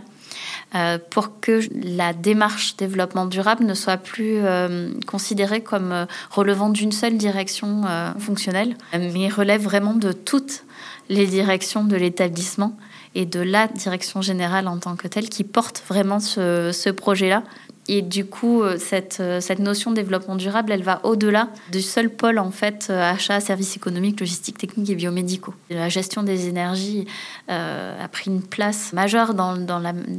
euh, 0.74 0.98
pour 1.10 1.40
que 1.40 1.60
la 1.74 2.14
démarche 2.14 2.76
développement 2.76 3.26
durable 3.26 3.64
ne 3.64 3.74
soit 3.74 3.98
plus 3.98 4.38
euh, 4.38 4.92
considérée 5.06 5.60
comme 5.60 6.06
relevant 6.30 6.70
d'une 6.70 6.92
seule 6.92 7.18
direction 7.18 7.82
fonctionnelle, 8.18 8.76
mais 8.94 9.28
relève 9.28 9.62
vraiment 9.62 9.94
de 9.94 10.12
toutes 10.12 10.64
les 11.10 11.26
directions 11.26 11.84
de 11.84 11.96
l'établissement 11.96 12.76
et 13.14 13.26
de 13.26 13.40
la 13.40 13.66
direction 13.66 14.22
générale 14.22 14.68
en 14.68 14.78
tant 14.78 14.96
que 14.96 15.08
telle 15.08 15.28
qui 15.28 15.44
porte 15.44 15.82
vraiment 15.88 16.20
ce, 16.20 16.70
ce 16.72 16.90
projet-là 16.90 17.42
et 17.90 18.02
du 18.02 18.26
coup, 18.26 18.62
euh, 18.62 18.76
cette, 18.78 19.18
euh, 19.20 19.40
cette 19.40 19.60
notion 19.60 19.90
de 19.90 19.96
développement 19.96 20.36
durable, 20.36 20.72
elle 20.72 20.82
va 20.82 21.00
au-delà 21.04 21.48
du 21.72 21.80
seul 21.80 22.10
pôle 22.10 22.38
en 22.38 22.50
fait 22.50 22.88
euh, 22.90 23.12
achat, 23.12 23.40
services 23.40 23.76
économiques, 23.76 24.20
logistiques, 24.20 24.58
techniques 24.58 24.90
et 24.90 24.94
biomédicaux. 24.94 25.54
La 25.70 25.88
gestion 25.88 26.22
des 26.22 26.48
énergies 26.48 27.06
a 27.48 28.08
pris 28.08 28.30
une 28.30 28.42
place 28.42 28.92
majeure 28.92 29.32
dans, 29.32 29.56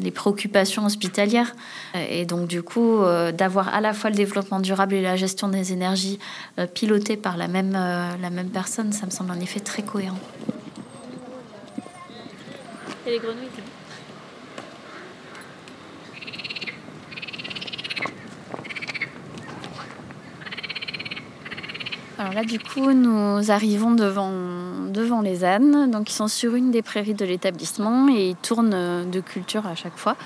les 0.01 0.11
préoccupations 0.11 0.85
hospitalières. 0.85 1.55
Et 2.09 2.25
donc 2.25 2.47
du 2.47 2.63
coup, 2.63 3.01
d'avoir 3.33 3.73
à 3.73 3.81
la 3.81 3.93
fois 3.93 4.09
le 4.09 4.15
développement 4.15 4.59
durable 4.59 4.95
et 4.95 5.01
la 5.01 5.15
gestion 5.15 5.47
des 5.47 5.73
énergies 5.73 6.19
pilotées 6.73 7.17
par 7.17 7.37
la 7.37 7.47
même, 7.47 7.73
la 7.73 8.29
même 8.29 8.49
personne, 8.49 8.91
ça 8.93 9.05
me 9.05 9.11
semble 9.11 9.31
en 9.31 9.39
effet 9.39 9.59
très 9.59 9.83
cohérent. 9.83 10.19
Et 13.05 13.11
les 13.11 13.19
grenouilles 13.19 13.49
Alors 22.19 22.33
là, 22.33 22.43
du 22.43 22.59
coup, 22.59 22.91
nous 22.91 23.49
arrivons 23.49 23.91
devant, 23.91 25.21
les 25.21 25.45
ânes. 25.45 25.89
Donc, 25.89 26.11
ils 26.11 26.13
sont 26.13 26.27
sur 26.27 26.53
une 26.53 26.69
des 26.69 26.81
prairies 26.81 27.13
de 27.13 27.23
l'établissement 27.23 28.09
et 28.09 28.31
ils 28.31 28.35
tournent 28.35 29.09
de 29.09 29.19
culture 29.21 29.65
à 29.65 29.73
chaque 29.73 29.97
fois. 29.97 30.17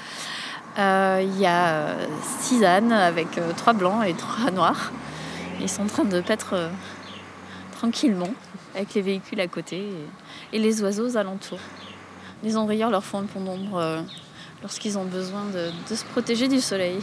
Euh, 0.80 1.24
il 1.24 1.40
y 1.40 1.46
a 1.46 1.68
euh, 1.68 2.08
six 2.40 2.66
ânes 2.66 2.92
avec 2.92 3.38
euh, 3.38 3.52
trois 3.56 3.74
blancs 3.74 4.04
et 4.08 4.16
trois 4.16 4.50
noirs. 4.50 4.92
Ils 5.62 5.70
sont 5.70 5.84
en 5.84 5.86
train 5.86 6.04
de 6.04 6.20
paître 6.20 6.56
tranquillement 7.78 8.34
avec 8.74 8.96
les 8.96 9.04
véhicules 9.04 9.40
à 9.40 9.48
côté 9.48 9.84
et, 10.52 10.58
les 10.58 10.82
oiseaux 10.82 11.10
aux 11.10 11.18
alentours. 11.18 11.60
Les 12.44 12.58
enrayeurs 12.58 12.90
leur 12.90 13.04
font 13.04 13.20
un 13.20 13.26
pont 13.26 13.42
d'ombre 13.42 14.04
lorsqu'ils 14.64 14.98
ont 14.98 15.06
besoin 15.06 15.44
de 15.54 15.96
se 15.96 16.04
protéger 16.06 16.48
du 16.48 16.60
soleil. 16.60 16.98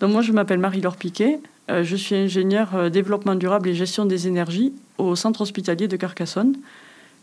Donc 0.00 0.12
moi, 0.12 0.22
je 0.22 0.32
m'appelle 0.32 0.58
Marie-Laure 0.58 0.96
Piquet. 0.96 1.40
Euh, 1.70 1.82
je 1.82 1.96
suis 1.96 2.14
ingénieure 2.14 2.74
euh, 2.74 2.90
développement 2.90 3.34
durable 3.34 3.68
et 3.68 3.74
gestion 3.74 4.04
des 4.04 4.28
énergies 4.28 4.72
au 4.98 5.16
centre 5.16 5.40
hospitalier 5.40 5.88
de 5.88 5.96
Carcassonne 5.96 6.56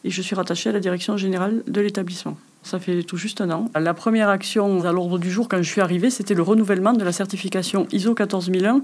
et 0.03 0.09
je 0.09 0.21
suis 0.21 0.35
rattachée 0.35 0.69
à 0.69 0.73
la 0.73 0.79
direction 0.79 1.15
générale 1.15 1.63
de 1.65 1.81
l'établissement. 1.81 2.37
Ça 2.61 2.79
fait 2.79 3.03
tout 3.03 3.17
juste 3.17 3.41
un 3.41 3.49
an. 3.51 3.69
La 3.79 3.93
première 3.93 4.29
action 4.29 4.83
à 4.85 4.91
l'ordre 4.91 5.17
du 5.17 5.31
jour 5.31 5.47
quand 5.47 5.57
je 5.57 5.69
suis 5.69 5.81
arrivée, 5.81 6.09
c'était 6.09 6.33
le 6.33 6.41
renouvellement 6.41 6.93
de 6.93 7.03
la 7.03 7.11
certification 7.11 7.87
ISO 7.91 8.13
14001 8.13 8.81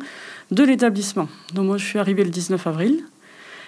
de 0.51 0.63
l'établissement. 0.63 1.27
Donc 1.53 1.65
moi, 1.65 1.77
je 1.77 1.85
suis 1.85 1.99
arrivée 1.99 2.23
le 2.23 2.29
19 2.29 2.67
avril 2.67 3.03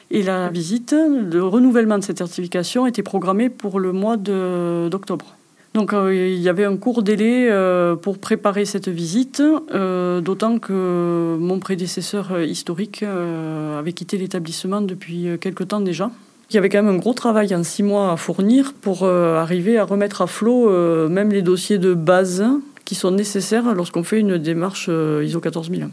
et 0.09 0.23
la 0.23 0.49
visite, 0.49 0.93
le 0.93 1.43
renouvellement 1.43 1.97
de 1.97 2.03
cette 2.03 2.17
certification 2.17 2.85
était 2.85 3.03
programmé 3.03 3.49
pour 3.49 3.79
le 3.79 3.93
mois 3.93 4.17
d'octobre. 4.17 5.35
Donc 5.73 5.93
euh, 5.93 6.13
il 6.13 6.39
y 6.39 6.49
avait 6.49 6.65
un 6.65 6.75
court 6.75 7.01
délai 7.01 7.47
euh, 7.49 7.95
pour 7.95 8.17
préparer 8.17 8.65
cette 8.65 8.89
visite, 8.89 9.41
euh, 9.73 10.19
d'autant 10.19 10.59
que 10.59 11.37
mon 11.39 11.59
prédécesseur 11.59 12.41
historique 12.41 13.03
avait 13.03 13.93
quitté 13.93 14.17
l'établissement 14.17 14.81
depuis 14.81 15.27
quelque 15.39 15.63
temps 15.63 15.81
déjà. 15.81 16.11
Il 16.49 16.55
y 16.55 16.57
avait 16.57 16.67
quand 16.67 16.83
même 16.83 16.93
un 16.93 16.97
gros 16.97 17.13
travail 17.13 17.55
en 17.55 17.63
six 17.63 17.83
mois 17.83 18.11
à 18.11 18.17
fournir 18.17 18.73
pour 18.73 19.05
arriver 19.05 19.77
à 19.77 19.85
remettre 19.85 20.21
à 20.21 20.27
flot 20.27 20.69
même 21.07 21.31
les 21.31 21.41
dossiers 21.41 21.77
de 21.77 21.93
base 21.93 22.43
qui 22.83 22.95
sont 22.95 23.11
nécessaires 23.11 23.73
lorsqu'on 23.73 24.03
fait 24.03 24.19
une 24.19 24.37
démarche 24.37 24.89
ISO 25.23 25.39
14001. 25.39 25.89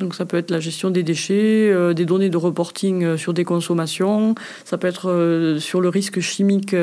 Donc 0.00 0.14
ça 0.14 0.24
peut 0.24 0.38
être 0.38 0.50
la 0.50 0.60
gestion 0.60 0.90
des 0.90 1.02
déchets, 1.02 1.70
euh, 1.70 1.92
des 1.92 2.06
données 2.06 2.30
de 2.30 2.36
reporting 2.38 3.04
euh, 3.04 3.16
sur 3.18 3.34
des 3.34 3.44
consommations, 3.44 4.34
ça 4.64 4.78
peut 4.78 4.88
être 4.88 5.10
euh, 5.10 5.58
sur 5.58 5.82
le 5.82 5.90
risque 5.90 6.20
chimique 6.20 6.74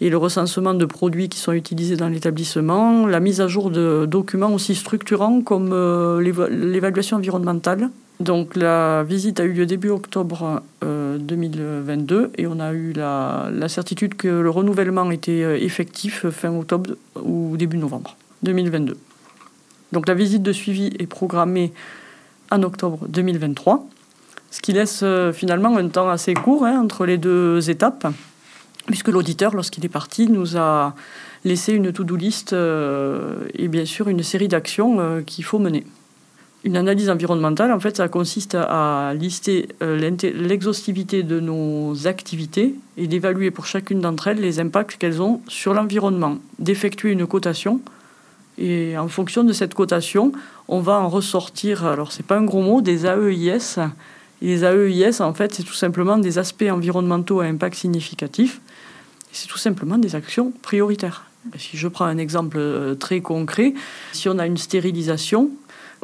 et 0.00 0.10
le 0.10 0.16
recensement 0.16 0.74
de 0.74 0.84
produits 0.84 1.28
qui 1.28 1.38
sont 1.38 1.52
utilisés 1.52 1.96
dans 1.96 2.08
l'établissement, 2.08 3.06
la 3.06 3.20
mise 3.20 3.40
à 3.40 3.46
jour 3.46 3.70
de 3.70 4.06
documents 4.06 4.52
aussi 4.52 4.74
structurants 4.74 5.40
comme 5.40 5.70
l'évaluation 6.20 7.16
environnementale. 7.16 7.90
Donc 8.18 8.56
la 8.56 9.04
visite 9.04 9.38
a 9.38 9.44
eu 9.44 9.52
lieu 9.52 9.66
début 9.66 9.90
octobre 9.90 10.62
2022 10.82 12.32
et 12.36 12.46
on 12.48 12.58
a 12.58 12.72
eu 12.72 12.92
la, 12.92 13.48
la 13.52 13.68
certitude 13.68 14.14
que 14.14 14.28
le 14.28 14.50
renouvellement 14.50 15.08
était 15.12 15.62
effectif 15.64 16.28
fin 16.30 16.52
octobre 16.56 16.90
ou 17.22 17.56
début 17.56 17.78
novembre 17.78 18.16
2022. 18.42 18.96
Donc 19.92 20.08
la 20.08 20.14
visite 20.14 20.42
de 20.42 20.52
suivi 20.52 20.90
est 20.98 21.06
programmée 21.06 21.72
en 22.50 22.62
octobre 22.62 23.06
2023. 23.08 23.86
Ce 24.50 24.60
qui 24.60 24.72
laisse 24.72 25.04
finalement 25.34 25.76
un 25.76 25.88
temps 25.88 26.08
assez 26.08 26.32
court 26.32 26.64
hein, 26.64 26.80
entre 26.80 27.04
les 27.04 27.18
deux 27.18 27.68
étapes, 27.68 28.06
puisque 28.86 29.08
l'auditeur, 29.08 29.54
lorsqu'il 29.54 29.84
est 29.84 29.90
parti, 29.90 30.28
nous 30.28 30.56
a 30.56 30.94
laissé 31.44 31.72
une 31.74 31.92
to-do 31.92 32.16
list 32.16 32.54
et 32.54 33.68
bien 33.68 33.84
sûr 33.84 34.08
une 34.08 34.22
série 34.22 34.48
d'actions 34.48 35.22
qu'il 35.26 35.44
faut 35.44 35.58
mener. 35.58 35.84
Une 36.64 36.76
analyse 36.76 37.08
environnementale, 37.08 37.70
en 37.70 37.78
fait, 37.78 37.96
ça 37.96 38.08
consiste 38.08 38.56
à 38.56 39.12
lister 39.14 39.68
euh, 39.80 39.96
l'exhaustivité 39.96 41.22
de 41.22 41.38
nos 41.38 42.08
activités 42.08 42.74
et 42.96 43.06
d'évaluer 43.06 43.52
pour 43.52 43.64
chacune 43.64 44.00
d'entre 44.00 44.26
elles 44.26 44.40
les 44.40 44.58
impacts 44.58 44.96
qu'elles 44.96 45.22
ont 45.22 45.40
sur 45.46 45.72
l'environnement, 45.72 46.38
d'effectuer 46.58 47.12
une 47.12 47.28
cotation. 47.28 47.80
Et 48.58 48.98
en 48.98 49.06
fonction 49.06 49.44
de 49.44 49.52
cette 49.52 49.72
cotation, 49.72 50.32
on 50.68 50.80
va 50.80 51.00
en 51.00 51.08
ressortir, 51.08 51.86
alors 51.86 52.12
c'est 52.12 52.24
pas 52.24 52.36
un 52.36 52.44
gros 52.44 52.62
mot, 52.62 52.80
des 52.82 53.06
AEIS. 53.06 53.80
les 54.42 54.64
AEIS, 54.64 55.20
en 55.20 55.32
fait, 55.32 55.54
c'est 55.54 55.62
tout 55.62 55.74
simplement 55.74 56.18
des 56.18 56.38
aspects 56.38 56.68
environnementaux 56.70 57.40
à 57.40 57.44
impact 57.44 57.76
significatif. 57.76 58.60
C'est 59.32 59.48
tout 59.48 59.58
simplement 59.58 59.98
des 59.98 60.14
actions 60.14 60.52
prioritaires. 60.62 61.24
Si 61.56 61.76
je 61.76 61.88
prends 61.88 62.04
un 62.04 62.18
exemple 62.18 62.58
euh, 62.58 62.94
très 62.94 63.20
concret, 63.20 63.72
si 64.12 64.28
on 64.28 64.38
a 64.38 64.46
une 64.46 64.56
stérilisation, 64.58 65.50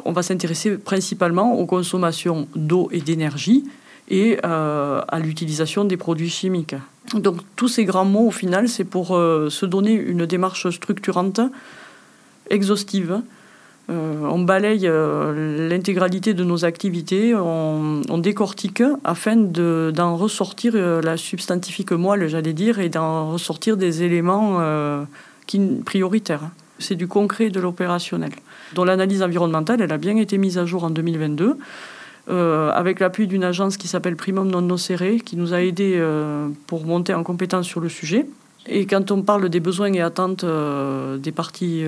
on 0.03 0.11
va 0.11 0.23
s'intéresser 0.23 0.77
principalement 0.77 1.57
aux 1.59 1.65
consommations 1.65 2.47
d'eau 2.55 2.89
et 2.91 3.01
d'énergie 3.01 3.63
et 4.09 4.39
euh, 4.45 5.01
à 5.07 5.19
l'utilisation 5.19 5.85
des 5.85 5.97
produits 5.97 6.29
chimiques. 6.29 6.75
Donc 7.13 7.37
tous 7.55 7.67
ces 7.67 7.85
grands 7.85 8.05
mots, 8.05 8.27
au 8.27 8.31
final, 8.31 8.67
c'est 8.69 8.83
pour 8.83 9.15
euh, 9.15 9.49
se 9.49 9.65
donner 9.65 9.93
une 9.93 10.25
démarche 10.25 10.69
structurante, 10.69 11.39
exhaustive. 12.49 13.21
Euh, 13.89 14.21
on 14.23 14.39
balaye 14.39 14.89
l'intégralité 15.69 16.33
de 16.33 16.43
nos 16.43 16.65
activités, 16.65 17.35
on, 17.35 18.17
décortique 18.17 18.81
afin 19.03 19.35
d'en 19.35 20.15
ressortir 20.15 20.73
la 20.75 21.17
substantifique 21.17 21.91
moelle, 21.91 22.27
j'allais 22.27 22.53
dire, 22.53 22.79
et 22.79 22.89
d'en 22.89 23.31
ressortir 23.31 23.77
des 23.77 24.03
éléments 24.03 24.59
qui, 25.45 25.59
prioritaires. 25.85 26.49
C'est 26.79 26.95
du 26.95 27.07
concret 27.07 27.49
de 27.49 27.59
l'opérationnel 27.59 28.31
dont 28.73 28.83
l'analyse 28.83 29.21
environnementale 29.21 29.81
elle 29.81 29.91
a 29.91 29.97
bien 29.97 30.17
été 30.17 30.37
mise 30.37 30.57
à 30.57 30.65
jour 30.65 30.83
en 30.83 30.89
2022. 30.89 31.57
Euh, 32.27 32.71
avec 32.71 32.99
l'appui 32.99 33.27
d'une 33.27 33.43
agence 33.43 33.77
qui 33.77 33.87
s'appelle 33.87 34.15
Primum 34.15 34.49
Non 34.49 34.61
Nocere, 34.61 35.21
qui 35.23 35.37
nous 35.37 35.53
a 35.53 35.61
aidés 35.61 35.93
euh, 35.97 36.47
pour 36.65 36.83
monter 36.83 37.13
en 37.13 37.23
compétence 37.23 37.67
sur 37.67 37.79
le 37.79 37.89
sujet. 37.89 38.25
Et 38.67 38.85
quand 38.87 39.11
on 39.11 39.21
parle 39.21 39.49
des 39.49 39.59
besoins 39.59 39.93
et 39.93 40.01
attentes 40.01 40.43
euh, 40.43 41.17
des 41.17 41.31
parties 41.31 41.83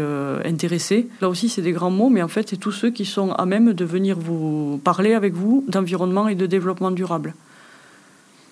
intéressées, 0.45 1.07
là 1.21 1.29
aussi 1.29 1.49
c'est 1.49 1.61
des 1.61 1.71
grands 1.71 1.91
mots, 1.91 2.09
mais 2.09 2.21
en 2.21 2.27
fait 2.27 2.49
c'est 2.49 2.57
tous 2.57 2.71
ceux 2.71 2.91
qui 2.91 3.05
sont 3.05 3.31
à 3.31 3.45
même 3.45 3.73
de 3.73 3.85
venir 3.85 4.17
vous 4.19 4.79
parler 4.83 5.13
avec 5.13 5.33
vous 5.33 5.65
d'environnement 5.67 6.27
et 6.27 6.35
de 6.35 6.45
développement 6.45 6.91
durable. 6.91 7.33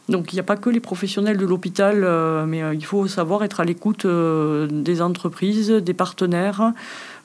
Donc 0.07 0.31
il 0.31 0.35
n'y 0.35 0.39
a 0.39 0.43
pas 0.43 0.55
que 0.55 0.69
les 0.69 0.79
professionnels 0.79 1.37
de 1.37 1.45
l'hôpital, 1.45 2.03
euh, 2.03 2.45
mais 2.45 2.61
euh, 2.61 2.75
il 2.75 2.85
faut 2.85 3.07
savoir 3.07 3.43
être 3.43 3.59
à 3.59 3.65
l'écoute 3.65 4.05
euh, 4.05 4.67
des 4.69 5.01
entreprises, 5.01 5.71
des 5.71 5.93
partenaires, 5.93 6.73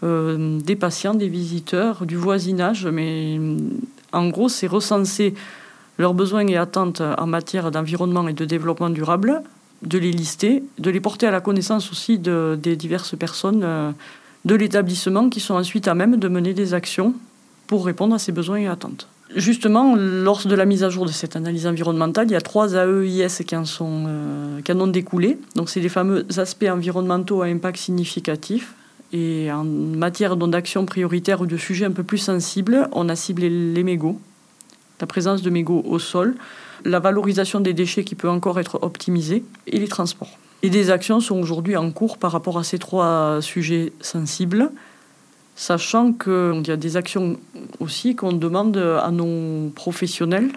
des 0.03 0.77
patients, 0.77 1.13
des 1.13 1.29
visiteurs, 1.29 2.07
du 2.07 2.17
voisinage. 2.17 2.87
Mais 2.87 3.39
en 4.13 4.29
gros, 4.29 4.49
c'est 4.49 4.67
recenser 4.67 5.35
leurs 5.99 6.15
besoins 6.15 6.47
et 6.47 6.57
attentes 6.57 7.03
en 7.03 7.27
matière 7.27 7.71
d'environnement 7.71 8.27
et 8.27 8.33
de 8.33 8.47
développement 8.47 8.89
durable, 8.89 9.43
de 9.83 9.99
les 9.99 10.13
lister, 10.13 10.63
de 10.79 10.91
les 10.91 11.01
porter 11.01 11.27
à 11.27 11.31
la 11.31 11.41
connaissance 11.41 11.91
aussi 11.91 12.19
des 12.19 12.77
diverses 12.77 13.17
personnes 13.17 13.95
de 14.45 14.55
l'établissement 14.55 15.29
qui 15.29 15.41
sont 15.41 15.55
ensuite 15.55 15.89
à 15.89 15.95
même 15.95 16.17
de 16.17 16.29
mener 16.29 16.55
des 16.55 16.75
actions 16.75 17.15
pour 17.67 17.87
répondre 17.87 18.15
à 18.15 18.19
ces 18.19 18.33
besoins 18.33 18.59
et 18.59 18.67
attentes. 18.67 19.09
Justement, 19.37 19.95
lors 19.95 20.45
de 20.45 20.55
la 20.57 20.65
mise 20.65 20.83
à 20.83 20.91
jour 20.91 21.07
de 21.07 21.13
cette 21.13 21.37
analyse 21.37 21.67
environnementale, 21.67 22.27
il 22.27 22.33
y 22.33 22.37
a 22.37 22.41
trois 22.41 22.75
AEIS 22.75 23.45
qui 23.47 23.55
en, 23.55 23.65
sont, 23.65 24.05
euh, 24.09 24.61
qui 24.61 24.73
en 24.73 24.81
ont 24.81 24.89
découlé. 24.89 25.39
Donc, 25.55 25.71
c'est 25.71 25.79
les 25.79 25.89
fameux 25.89 26.27
aspects 26.37 26.67
environnementaux 26.69 27.43
à 27.43 27.47
impact 27.47 27.79
significatif. 27.79 28.75
Et 29.13 29.51
en 29.53 29.63
matière 29.63 30.37
d'action 30.37 30.85
prioritaire 30.85 31.41
ou 31.41 31.47
de 31.47 31.57
sujets 31.57 31.85
un 31.85 31.93
peu 31.93 32.03
plus 32.03 32.19
sensibles, 32.19 32.89
on 32.93 33.09
a 33.09 33.15
ciblé 33.15 33.51
les 33.51 33.85
mégots, 33.85 34.19
la 35.01 35.07
présence 35.07 35.43
de 35.43 35.51
mégots 35.51 35.85
au 35.87 36.01
sol, 36.01 36.35
la 36.85 37.01
valorisation 37.01 37.61
des 37.61 37.73
déchets 37.73 38.05
qui 38.05 38.15
peut 38.15 38.29
encore 38.29 38.59
être 38.61 38.79
optimisée 38.83 39.45
et 39.67 39.79
les 39.79 39.89
transports. 39.89 40.39
Et 40.63 40.71
des 40.71 40.91
actions 40.91 41.21
sont 41.21 41.39
aujourd'hui 41.39 41.77
en 41.77 41.91
cours 41.91 42.19
par 42.19 42.33
rapport 42.33 42.59
à 42.59 42.65
ces 42.65 42.79
trois 42.79 43.39
sujets 43.41 43.93
sensibles 44.01 44.71
sachant 45.57 46.15
qu'il 46.15 46.67
y 46.67 46.71
a 46.71 46.77
des 46.77 46.97
actions 46.97 47.37
aussi 47.81 48.17
qu'on 48.17 48.33
demande 48.33 48.79
à 48.79 49.11
nos 49.11 49.69
professionnels. 49.71 50.49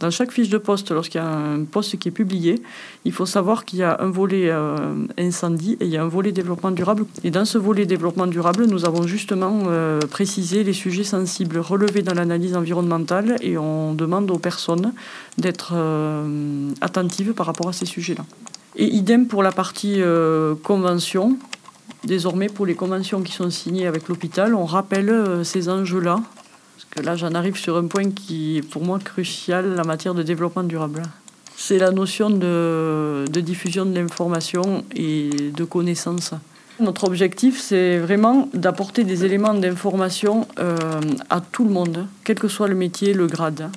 Dans 0.00 0.10
chaque 0.10 0.30
fiche 0.30 0.48
de 0.48 0.58
poste, 0.58 0.92
lorsqu'il 0.92 1.20
y 1.20 1.24
a 1.24 1.28
un 1.28 1.64
poste 1.64 1.98
qui 1.98 2.08
est 2.08 2.12
publié, 2.12 2.62
il 3.04 3.12
faut 3.12 3.26
savoir 3.26 3.64
qu'il 3.64 3.80
y 3.80 3.82
a 3.82 3.96
un 4.00 4.10
volet 4.10 4.48
euh, 4.48 4.76
incendie 5.18 5.76
et 5.80 5.86
il 5.86 5.90
y 5.90 5.96
a 5.96 6.02
un 6.02 6.08
volet 6.08 6.30
développement 6.30 6.70
durable. 6.70 7.04
Et 7.24 7.32
dans 7.32 7.44
ce 7.44 7.58
volet 7.58 7.84
développement 7.84 8.28
durable, 8.28 8.66
nous 8.66 8.84
avons 8.84 9.08
justement 9.08 9.62
euh, 9.66 9.98
précisé 9.98 10.62
les 10.62 10.72
sujets 10.72 11.02
sensibles 11.02 11.58
relevés 11.58 12.02
dans 12.02 12.14
l'analyse 12.14 12.56
environnementale 12.56 13.36
et 13.40 13.58
on 13.58 13.92
demande 13.92 14.30
aux 14.30 14.38
personnes 14.38 14.92
d'être 15.36 15.72
euh, 15.74 16.70
attentives 16.80 17.32
par 17.32 17.46
rapport 17.46 17.68
à 17.68 17.72
ces 17.72 17.86
sujets-là. 17.86 18.24
Et 18.76 18.86
idem 18.86 19.26
pour 19.26 19.42
la 19.42 19.50
partie 19.50 20.00
convention. 20.62 21.36
Désormais, 22.04 22.46
pour 22.46 22.64
les 22.64 22.76
conventions 22.76 23.22
qui 23.22 23.32
sont 23.32 23.50
signées 23.50 23.88
avec 23.88 24.06
l'hôpital, 24.06 24.54
on 24.54 24.64
rappelle 24.64 25.40
ces 25.42 25.68
enjeux-là. 25.68 26.20
Là, 26.96 27.16
j'en 27.16 27.32
arrive 27.32 27.56
sur 27.56 27.76
un 27.76 27.86
point 27.86 28.10
qui 28.10 28.58
est 28.58 28.62
pour 28.62 28.84
moi 28.84 28.98
crucial 28.98 29.80
en 29.80 29.86
matière 29.86 30.14
de 30.14 30.22
développement 30.22 30.64
durable. 30.64 31.02
C'est 31.56 31.78
la 31.78 31.90
notion 31.90 32.30
de, 32.30 33.24
diffusion 33.40 33.84
de 33.84 33.94
l'information 33.94 34.84
et 34.94 35.30
de 35.54 35.64
connaissance. 35.64 36.32
Notre 36.80 37.04
objectif, 37.04 37.60
c'est 37.60 37.98
vraiment 37.98 38.48
d'apporter 38.54 39.04
des 39.04 39.24
éléments 39.24 39.54
d'information 39.54 40.46
euh, 40.60 40.76
à 41.28 41.40
tout 41.40 41.64
le 41.64 41.70
monde, 41.70 42.06
quel 42.24 42.38
que 42.38 42.46
soit 42.48 42.68
le 42.68 42.76
métier, 42.76 43.12
le 43.12 43.26
grade. 43.26 43.70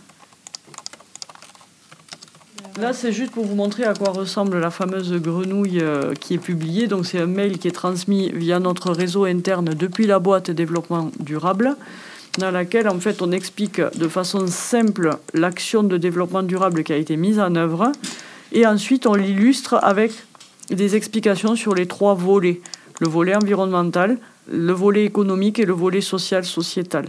Là, 2.80 2.93
c'est 2.93 3.12
juste 3.12 3.32
pour 3.32 3.45
vous 3.45 3.56
montrer 3.56 3.84
à 3.84 3.93
quoi 3.93 4.12
ressemble 4.12 4.60
la 4.60 4.71
fameuse 4.71 5.13
grenouille 5.13 5.80
euh, 5.82 6.13
qui 6.13 6.36
est 6.36 6.39
publiée. 6.39 6.88
Donc, 6.88 7.06
c'est 7.06 7.19
un 7.19 7.28
mail 7.28 7.58
qui 7.58 7.67
est 7.67 7.71
transmis 7.71 8.32
via 8.34 8.60
notre 8.60 8.91
réseau 8.91 9.26
interne 9.26 9.74
depuis 9.74 10.08
la 10.08 10.19
boîte 10.19 10.52
développement 10.52 11.12
durable, 11.19 11.76
dans 12.37 12.51
laquelle, 12.51 12.87
en 12.87 12.99
fait, 12.99 13.21
on 13.21 13.31
explique 13.31 13.81
de 13.81 14.07
façon 14.07 14.47
simple 14.47 15.11
l'action 15.33 15.83
de 15.83 15.97
développement 15.97 16.43
durable 16.43 16.83
qui 16.83 16.93
a 16.93 16.97
été 16.97 17.17
mise 17.17 17.39
en 17.39 17.55
œuvre. 17.55 17.91
Et 18.51 18.65
ensuite, 18.65 19.05
on 19.05 19.13
l'illustre 19.13 19.79
avec 19.81 20.11
des 20.69 20.95
explications 20.95 21.55
sur 21.55 21.75
les 21.75 21.87
trois 21.87 22.13
volets 22.13 22.61
le 23.01 23.09
volet 23.09 23.35
environnemental, 23.35 24.17
le 24.49 24.73
volet 24.73 25.06
économique 25.06 25.60
et 25.60 25.65
le 25.65 25.73
volet 25.73 26.01
social 26.01 26.43
sociétal. 26.43 27.06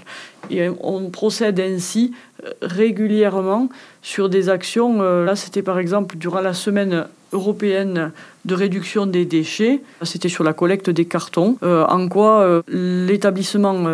Et 0.51 0.69
on 0.81 1.11
procède 1.11 1.61
ainsi 1.61 2.13
euh, 2.45 2.51
régulièrement 2.63 3.69
sur 4.03 4.29
des 4.29 4.49
actions. 4.49 5.03
Euh, 5.03 5.25
là, 5.25 5.37
c'était 5.37 5.63
par 5.63 5.79
exemple 5.79 6.17
durant 6.17 6.41
la 6.41 6.55
semaine 6.55 7.07
européenne 7.33 8.13
de 8.45 8.55
réduction 8.55 9.07
des 9.07 9.25
déchets. 9.25 9.81
C'était 10.03 10.29
sur 10.29 10.45
la 10.45 10.53
collecte 10.53 10.91
des 10.91 11.07
cartons. 11.07 11.57
Euh, 11.63 11.85
en 11.87 12.09
quoi 12.09 12.63
l'établissement 12.69 13.87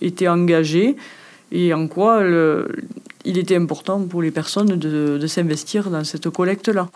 était 0.00 0.28
engagé 0.28 0.96
et 1.52 1.74
en 1.74 1.86
quoi 1.86 2.22
il 3.24 3.38
était 3.38 3.56
important 3.56 4.00
pour 4.00 4.22
les 4.22 4.32
personnes 4.32 4.76
de 4.76 5.26
s'investir 5.28 5.90
dans 5.90 6.02
cette 6.02 6.28
collecte-là. 6.30 6.88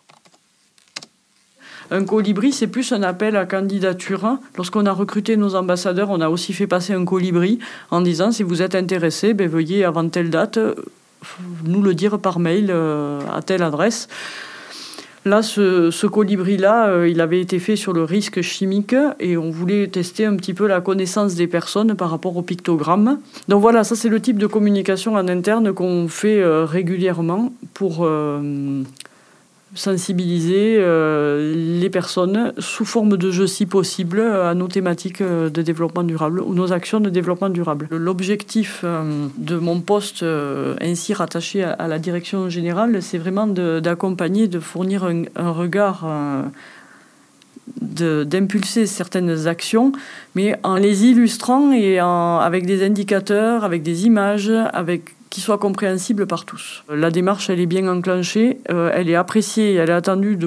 Un 1.91 2.05
colibri, 2.05 2.53
c'est 2.53 2.67
plus 2.67 2.93
un 2.93 3.03
appel 3.03 3.37
à 3.37 3.47
candidature. 3.47 4.39
Lorsqu'on 4.57 4.87
a 4.87 4.93
recruté 4.93 5.37
nos 5.37 5.55
ambassadeurs, 5.55 6.11
on 6.11 6.21
a 6.21 6.29
aussi 6.29 6.53
fait 6.53 6.67
passer 6.67 6.93
un 6.93 7.05
colibri 7.05 7.59
en 7.91 8.01
disant 8.01 8.33
si 8.33 8.43
vous 8.43 8.63
êtes 8.63 8.75
intéressé, 8.75 9.35
ben, 9.35 9.49
veuillez 9.49 9.85
avant 9.85 10.09
telle 10.09 10.31
date 10.31 10.59
nous 11.65 11.83
le 11.83 11.95
dire 11.95 12.19
par 12.19 12.39
mail 12.39 12.69
euh, 12.71 13.21
à 13.33 13.43
telle 13.43 13.63
adresse. 13.63 14.09
Là, 15.25 15.43
ce, 15.43 16.07
colibri-là, 16.07 16.87
euh, 16.87 17.09
il 17.09 17.21
avait 17.21 17.41
été 17.41 17.59
fait 17.59 17.75
sur 17.75 17.93
le 17.93 18.05
risque 18.05 18.43
chimique 18.43 18.95
et 19.19 19.37
on 19.37 19.51
voulait 19.51 19.89
tester 19.89 20.25
un 20.25 20.37
petit 20.37 20.55
peu 20.55 20.69
la 20.69 20.81
connaissance 20.81 21.35
des 21.35 21.49
personnes 21.49 21.97
par 21.97 22.11
rapport 22.11 22.37
au 22.37 22.43
pictogramme. 22.43 23.19
Donc 23.49 23.61
voilà, 23.61 23.83
ça 23.83 23.97
c'est 23.97 24.09
le 24.09 24.21
type 24.21 24.39
de 24.39 24.47
communication 24.47 25.15
en 25.15 25.27
interne 25.27 25.73
qu'on 25.73 26.07
fait 26.07 26.41
euh, 26.41 26.65
régulièrement 26.65 27.53
pour 27.75 28.09
sensibiliser 29.75 30.77
euh, 30.79 31.81
les 31.81 31.91
personnes 31.91 32.53
sous 32.59 32.85
forme 32.85 33.17
de 33.17 33.31
jeux 33.31 33.49
si 33.49 33.67
possible 33.67 34.21
à 34.21 34.55
nos 34.55 34.69
thématiques 34.69 35.21
euh, 35.21 35.51
de 35.51 35.61
développement 35.61 36.05
durable 36.05 36.41
ou 36.41 36.55
nos 36.55 36.73
actions 36.73 37.01
de 37.01 37.11
développement 37.11 37.49
durable. 37.49 37.89
L'objectif 37.91 38.83
euh, 38.85 39.27
de 39.37 39.57
mon 39.57 39.81
poste 39.81 40.25
ainsi 40.81 41.15
rattaché 41.15 41.65
à 41.65 41.89
la 41.89 41.99
direction 41.99 42.49
générale, 42.49 43.03
c'est 43.03 43.19
vraiment 43.19 43.47
d'accompagner, 43.47 44.47
de, 44.47 44.61
fournir 44.61 45.05
un, 45.05 45.51
regard 45.51 46.07
d'impulser 47.81 48.87
certaines 48.87 49.47
actions, 49.47 49.93
mais 50.35 50.59
en 50.63 50.77
les 50.77 51.05
illustrant 51.05 51.73
et 51.73 51.99
avec 51.99 52.67
des 52.67 52.85
indicateurs, 52.85 53.65
avec 53.65 53.83
des 53.83 54.07
images, 54.07 54.51
avec 54.73 55.16
soit 55.41 55.59
compréhensible 55.59 56.27
par 56.27 56.45
tous. 56.45 56.85
La 56.89 57.11
démarche, 57.11 57.51
elle 57.51 57.61
est 57.61 57.67
bien 57.67 57.87
enclenchée, 57.89 58.59
euh, 58.71 58.91
elle 58.95 59.09
est 59.09 59.15
appréciée, 59.15 59.75
elle 59.75 59.91
est 59.91 59.95
attendue 59.95 60.39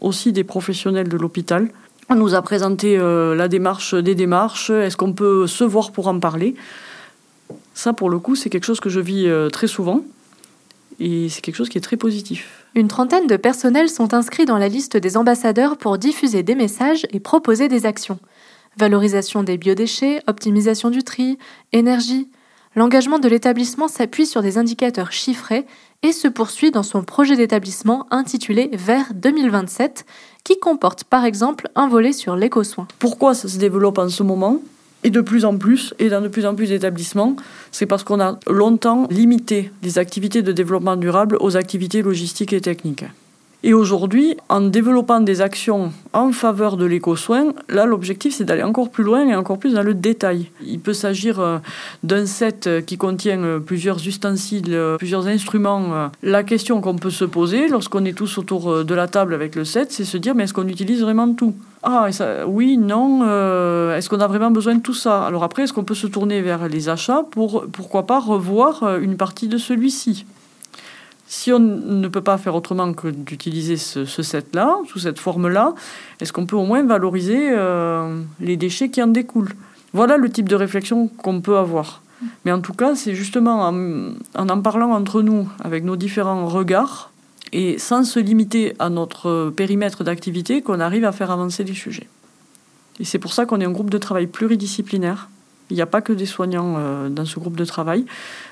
aussi 0.00 0.32
des 0.32 0.44
professionnels 0.44 1.08
de 1.08 1.16
l'hôpital. 1.16 1.68
On 2.08 2.14
nous 2.14 2.34
a 2.34 2.42
présenté 2.42 2.96
euh, 2.98 3.34
la 3.34 3.48
démarche 3.48 3.94
des 3.94 4.14
démarches, 4.14 4.70
est-ce 4.70 4.96
qu'on 4.96 5.12
peut 5.12 5.46
se 5.46 5.64
voir 5.64 5.90
pour 5.90 6.08
en 6.08 6.20
parler? 6.20 6.54
Ça, 7.74 7.92
pour 7.92 8.10
le 8.10 8.18
coup, 8.18 8.36
c'est 8.36 8.48
quelque 8.48 8.64
chose 8.64 8.80
que 8.80 8.88
je 8.88 9.00
vis 9.00 9.26
euh, 9.26 9.50
très 9.50 9.66
souvent 9.66 10.02
et 10.98 11.28
c'est 11.28 11.40
quelque 11.40 11.56
chose 11.56 11.68
qui 11.68 11.78
est 11.78 11.82
très 11.82 11.96
positif. 11.96 12.64
Une 12.74 12.88
trentaine 12.88 13.26
de 13.26 13.36
personnels 13.36 13.88
sont 13.88 14.14
inscrits 14.14 14.44
dans 14.44 14.58
la 14.58 14.68
liste 14.68 14.96
des 14.96 15.16
ambassadeurs 15.16 15.76
pour 15.76 15.98
diffuser 15.98 16.42
des 16.42 16.54
messages 16.54 17.06
et 17.12 17.20
proposer 17.20 17.68
des 17.68 17.86
actions. 17.86 18.18
Valorisation 18.78 19.42
des 19.42 19.56
biodéchets, 19.56 20.22
optimisation 20.26 20.90
du 20.90 21.02
tri, 21.02 21.38
énergie. 21.72 22.28
L'engagement 22.76 23.18
de 23.18 23.26
l'établissement 23.26 23.88
s'appuie 23.88 24.26
sur 24.26 24.42
des 24.42 24.58
indicateurs 24.58 25.10
chiffrés 25.10 25.64
et 26.02 26.12
se 26.12 26.28
poursuit 26.28 26.70
dans 26.70 26.82
son 26.82 27.02
projet 27.02 27.34
d'établissement 27.34 28.06
intitulé 28.10 28.68
Vers 28.74 29.14
2027, 29.14 30.04
qui 30.44 30.58
comporte 30.58 31.04
par 31.04 31.24
exemple 31.24 31.70
un 31.74 31.88
volet 31.88 32.12
sur 32.12 32.36
l'éco-soin. 32.36 32.86
Pourquoi 32.98 33.32
ça 33.32 33.48
se 33.48 33.56
développe 33.56 33.96
en 33.96 34.10
ce 34.10 34.22
moment 34.22 34.60
et 35.04 35.10
de 35.10 35.20
plus 35.20 35.44
en 35.44 35.56
plus, 35.56 35.94
et 35.98 36.08
dans 36.08 36.20
de 36.20 36.28
plus 36.28 36.46
en 36.46 36.54
plus 36.54 36.70
d'établissements, 36.70 37.36
c'est 37.70 37.86
parce 37.86 38.02
qu'on 38.02 38.20
a 38.20 38.38
longtemps 38.48 39.06
limité 39.08 39.70
les 39.82 39.98
activités 39.98 40.42
de 40.42 40.52
développement 40.52 40.96
durable 40.96 41.36
aux 41.40 41.56
activités 41.56 42.02
logistiques 42.02 42.52
et 42.52 42.60
techniques. 42.60 43.04
Et 43.66 43.74
aujourd'hui, 43.74 44.36
en 44.48 44.60
développant 44.60 45.18
des 45.18 45.40
actions 45.40 45.92
en 46.12 46.30
faveur 46.30 46.76
de 46.76 46.84
l'éco-soin, 46.84 47.46
là, 47.68 47.84
l'objectif, 47.84 48.32
c'est 48.32 48.44
d'aller 48.44 48.62
encore 48.62 48.90
plus 48.90 49.02
loin 49.02 49.26
et 49.26 49.34
encore 49.34 49.58
plus 49.58 49.74
dans 49.74 49.82
le 49.82 49.92
détail. 49.92 50.52
Il 50.64 50.78
peut 50.78 50.92
s'agir 50.92 51.40
euh, 51.40 51.58
d'un 52.04 52.26
set 52.26 52.70
qui 52.86 52.96
contient 52.96 53.42
euh, 53.42 53.58
plusieurs 53.58 54.06
ustensiles, 54.06 54.72
euh, 54.72 54.96
plusieurs 54.98 55.26
instruments. 55.26 56.12
La 56.22 56.44
question 56.44 56.80
qu'on 56.80 56.94
peut 56.94 57.10
se 57.10 57.24
poser 57.24 57.66
lorsqu'on 57.66 58.04
est 58.04 58.16
tous 58.16 58.38
autour 58.38 58.84
de 58.84 58.94
la 58.94 59.08
table 59.08 59.34
avec 59.34 59.56
le 59.56 59.64
set, 59.64 59.90
c'est 59.90 60.04
se 60.04 60.16
dire, 60.16 60.36
mais 60.36 60.44
est-ce 60.44 60.54
qu'on 60.54 60.68
utilise 60.68 61.02
vraiment 61.02 61.34
tout? 61.34 61.52
Ah, 61.82 62.08
oui, 62.46 62.78
non. 62.78 63.24
est-ce 63.96 64.08
qu'on 64.08 64.20
a 64.20 64.28
vraiment 64.28 64.52
besoin 64.52 64.76
de 64.76 64.80
tout 64.80 64.94
ça? 64.94 65.24
Alors 65.24 65.42
après, 65.42 65.64
est-ce 65.64 65.72
qu'on 65.72 65.82
peut 65.82 65.96
se 65.96 66.06
tourner 66.06 66.40
vers 66.40 66.68
les 66.68 66.88
achats 66.88 67.24
pour, 67.32 67.64
pourquoi 67.72 68.06
pas, 68.06 68.20
revoir 68.20 68.96
une 68.98 69.16
partie 69.16 69.48
de 69.48 69.58
celui-ci? 69.58 70.24
Si 71.28 71.52
on 71.52 71.58
ne 71.58 72.08
peut 72.08 72.20
pas 72.20 72.38
faire 72.38 72.54
autrement 72.54 72.92
que 72.92 73.08
d'utiliser 73.08 73.76
ce, 73.76 74.04
set-là, 74.04 74.76
sous 74.88 75.00
cette 75.00 75.18
forme-là, 75.18 75.74
est-ce 76.20 76.32
qu'on 76.32 76.46
peut 76.46 76.56
au 76.56 76.64
moins 76.64 76.84
valoriser 76.84 77.50
euh, 77.50 78.20
les 78.40 78.56
déchets 78.56 78.90
qui 78.90 79.02
en 79.02 79.08
découlent? 79.08 79.54
Voilà 79.92 80.16
le 80.18 80.30
type 80.30 80.48
de 80.48 80.54
réflexion 80.54 81.08
qu'on 81.08 81.40
peut 81.40 81.56
avoir. 81.56 82.02
Mais 82.44 82.52
en 82.52 82.60
tout 82.60 82.72
cas, 82.72 82.94
c'est 82.94 83.14
justement 83.14 83.68
en, 83.68 84.12
en, 84.36 84.60
parlant 84.60 84.92
entre 84.92 85.20
nous, 85.20 85.48
avec 85.62 85.84
nos 85.84 85.96
différents 85.96 86.46
regards, 86.46 87.10
et 87.52 87.78
sans 87.78 88.04
se 88.04 88.20
limiter 88.20 88.74
à 88.78 88.88
notre 88.88 89.50
périmètre 89.50 90.04
d'activité, 90.04 90.62
qu'on 90.62 90.80
arrive 90.80 91.04
à 91.04 91.12
faire 91.12 91.30
avancer 91.30 91.64
les 91.64 91.74
sujets. 91.74 92.08
Et 93.00 93.04
c'est 93.04 93.18
pour 93.18 93.32
ça 93.32 93.46
qu'on 93.46 93.60
est 93.60 93.64
un 93.64 93.72
groupe 93.72 93.90
de 93.90 93.98
travail 93.98 94.26
pluridisciplinaire 94.26 95.28
il 95.70 95.76
n'y 95.76 95.82
a 95.82 95.86
pas 95.86 96.00
que 96.00 96.12
des 96.12 96.26
soignants 96.26 96.76
euh, 96.78 97.08
dans 97.08 97.24
ce 97.24 97.38
groupe 97.38 97.56
de 97.56 97.64
travail. 97.64 98.04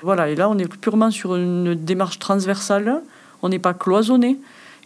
Voilà, 0.03 0.29
et 0.29 0.35
là, 0.35 0.49
on 0.49 0.57
est 0.57 0.67
purement 0.67 1.11
sur 1.11 1.35
une 1.35 1.75
démarche 1.75 2.19
transversale. 2.19 3.01
On 3.41 3.49
n'est 3.49 3.59
pas 3.59 3.73
cloisonné. 3.73 4.37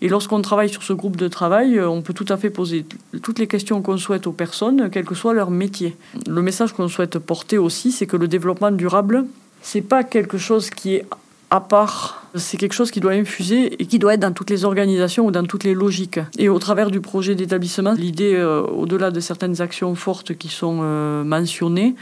Et 0.01 0.07
lorsqu'on 0.07 0.41
travaille 0.41 0.69
sur 0.69 0.83
ce 0.83 0.93
groupe 0.93 1.17
de 1.17 1.27
travail, 1.27 1.77
euh, 1.77 1.89
on 1.89 2.01
peut 2.01 2.13
tout 2.13 2.25
à 2.29 2.37
fait 2.37 2.49
poser 2.49 2.85
toutes 3.21 3.39
les 3.39 3.47
questions 3.47 3.81
qu'on 3.81 3.97
souhaite 3.97 4.27
aux 4.27 4.31
personnes, 4.31 4.89
quel 4.89 5.05
que 5.05 5.15
soit 5.15 5.33
leur 5.33 5.51
métier. 5.51 5.97
Le 6.27 6.41
message 6.41 6.73
qu'on 6.73 6.87
souhaite 6.87 7.19
porter 7.19 7.57
aussi, 7.57 7.91
c'est 7.91 8.07
que 8.07 8.15
le 8.15 8.27
développement 8.27 8.71
durable, 8.71 9.25
c'est 9.61 9.81
pas 9.81 10.03
quelque 10.03 10.37
chose 10.37 10.69
qui 10.69 10.95
est 10.95 11.05
à 11.49 11.61
part. 11.61 12.23
C'est 12.35 12.57
quelque 12.57 12.73
chose 12.73 12.91
qui 12.91 12.99
doit 12.99 13.13
infuser 13.13 13.81
et 13.81 13.85
qui 13.85 13.97
doit 13.97 14.13
être 14.13 14.19
dans 14.19 14.33
toutes 14.33 14.49
les 14.49 14.65
organisations 14.65 15.25
ou 15.25 15.31
dans 15.31 15.45
toutes 15.45 15.63
les 15.63 15.73
logiques. 15.73 16.19
Et 16.37 16.47
au 16.47 16.59
travers 16.59 16.91
du 16.91 17.01
projet 17.01 17.33
d'établissement, 17.35 17.93
l'idée, 17.93 18.35
euh, 18.35 18.61
au-delà 18.61 19.09
de 19.09 19.19
certaines 19.19 19.61
actions 19.61 19.95
fortes 19.95 20.35
qui 20.35 20.47
sont 20.47 20.79
euh, 20.83 21.23
mentionnées, 21.23 21.95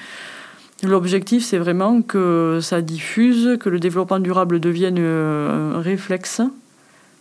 l'objectif, 0.84 1.46
c'est 1.46 1.58
vraiment 1.58 2.02
que 2.02 2.60
ça 2.62 2.82
diffuse, 2.82 3.58
que 3.60 3.70
le 3.70 3.80
développement 3.80 4.20
durable 4.20 4.60
devienne 4.60 4.98
euh, 5.00 5.78
un 5.78 5.82
réflexe 5.82 6.42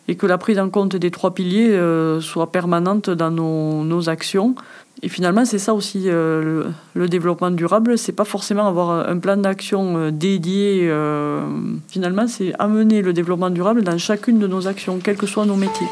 et 0.09 0.17
que 0.17 0.27
la 0.27 0.39
prise 0.39 0.59
en 0.59 0.71
compte 0.71 0.97
des 0.97 1.11
trois 1.11 1.35
piliers 1.35 1.79
soit 2.21 2.53
permanente 2.53 3.11
dans 3.11 3.31
nos, 3.31 3.83
nos 3.83 4.09
actions 4.09 4.55
et 5.03 5.09
finalement, 5.09 5.45
c'est 5.45 5.59
ça 5.59 5.75
aussi 5.75 6.05
euh, 6.07 6.71
le, 6.95 7.09
développement 7.09 7.51
durable. 7.51 7.99
C'est 7.99 8.13
pas 8.13 8.25
forcément 8.25 8.67
avoir 8.67 9.09
un 9.09 9.19
plan 9.19 9.37
d'action 9.37 9.99
euh, 9.99 10.11
dédié. 10.11 10.89
Euh, 10.91 11.43
finalement, 11.89 12.27
c'est 12.27 12.55
amener 12.59 13.03
le 13.03 13.13
développement 13.13 13.51
durable 13.51 13.83
dans 13.83 13.99
chacune 13.99 14.39
de 14.39 14.47
nos 14.47 14.67
actions, 14.67 14.99
quels 15.03 15.19
que 15.19 15.27
soient 15.27 15.45
nos 15.45 15.57
métiers. 15.57 15.87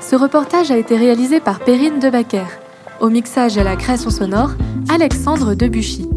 Ce 0.00 0.14
reportage 0.14 0.70
a 0.70 0.78
été 0.78 0.96
réalisé 0.96 1.40
par 1.40 1.58
Perrine 1.58 1.98
Debacker. 1.98 2.46
Au 3.00 3.08
mixage 3.08 3.56
et 3.56 3.60
à 3.60 3.64
la 3.64 3.74
création 3.74 4.10
sonore, 4.10 4.52
Alexandre 4.88 5.54
Debuchy. 5.54 6.08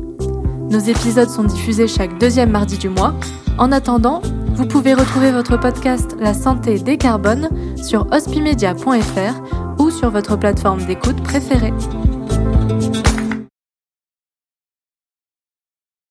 Nos 0.70 0.80
épisodes 0.80 1.30
sont 1.30 1.44
diffusés 1.44 1.88
chaque 1.88 2.20
deuxième 2.20 2.52
mardi 2.52 2.78
du 2.78 2.89
mois. 2.89 3.15
En 3.60 3.74
attendant, 3.74 4.22
vous 4.54 4.65
pouvez 4.65 4.93
retrouver 4.93 5.34
votre 5.34 5.60
podcast 5.60 6.15
La 6.17 6.34
santé 6.34 6.80
décarbone 6.80 7.50
sur 7.76 8.08
hospimedia.fr 8.10 9.82
ou 9.82 9.91
sur 9.91 10.10
votre 10.12 10.38
plateforme 10.38 10.86
d'écoute 10.86 11.22
préférée. 11.22 11.74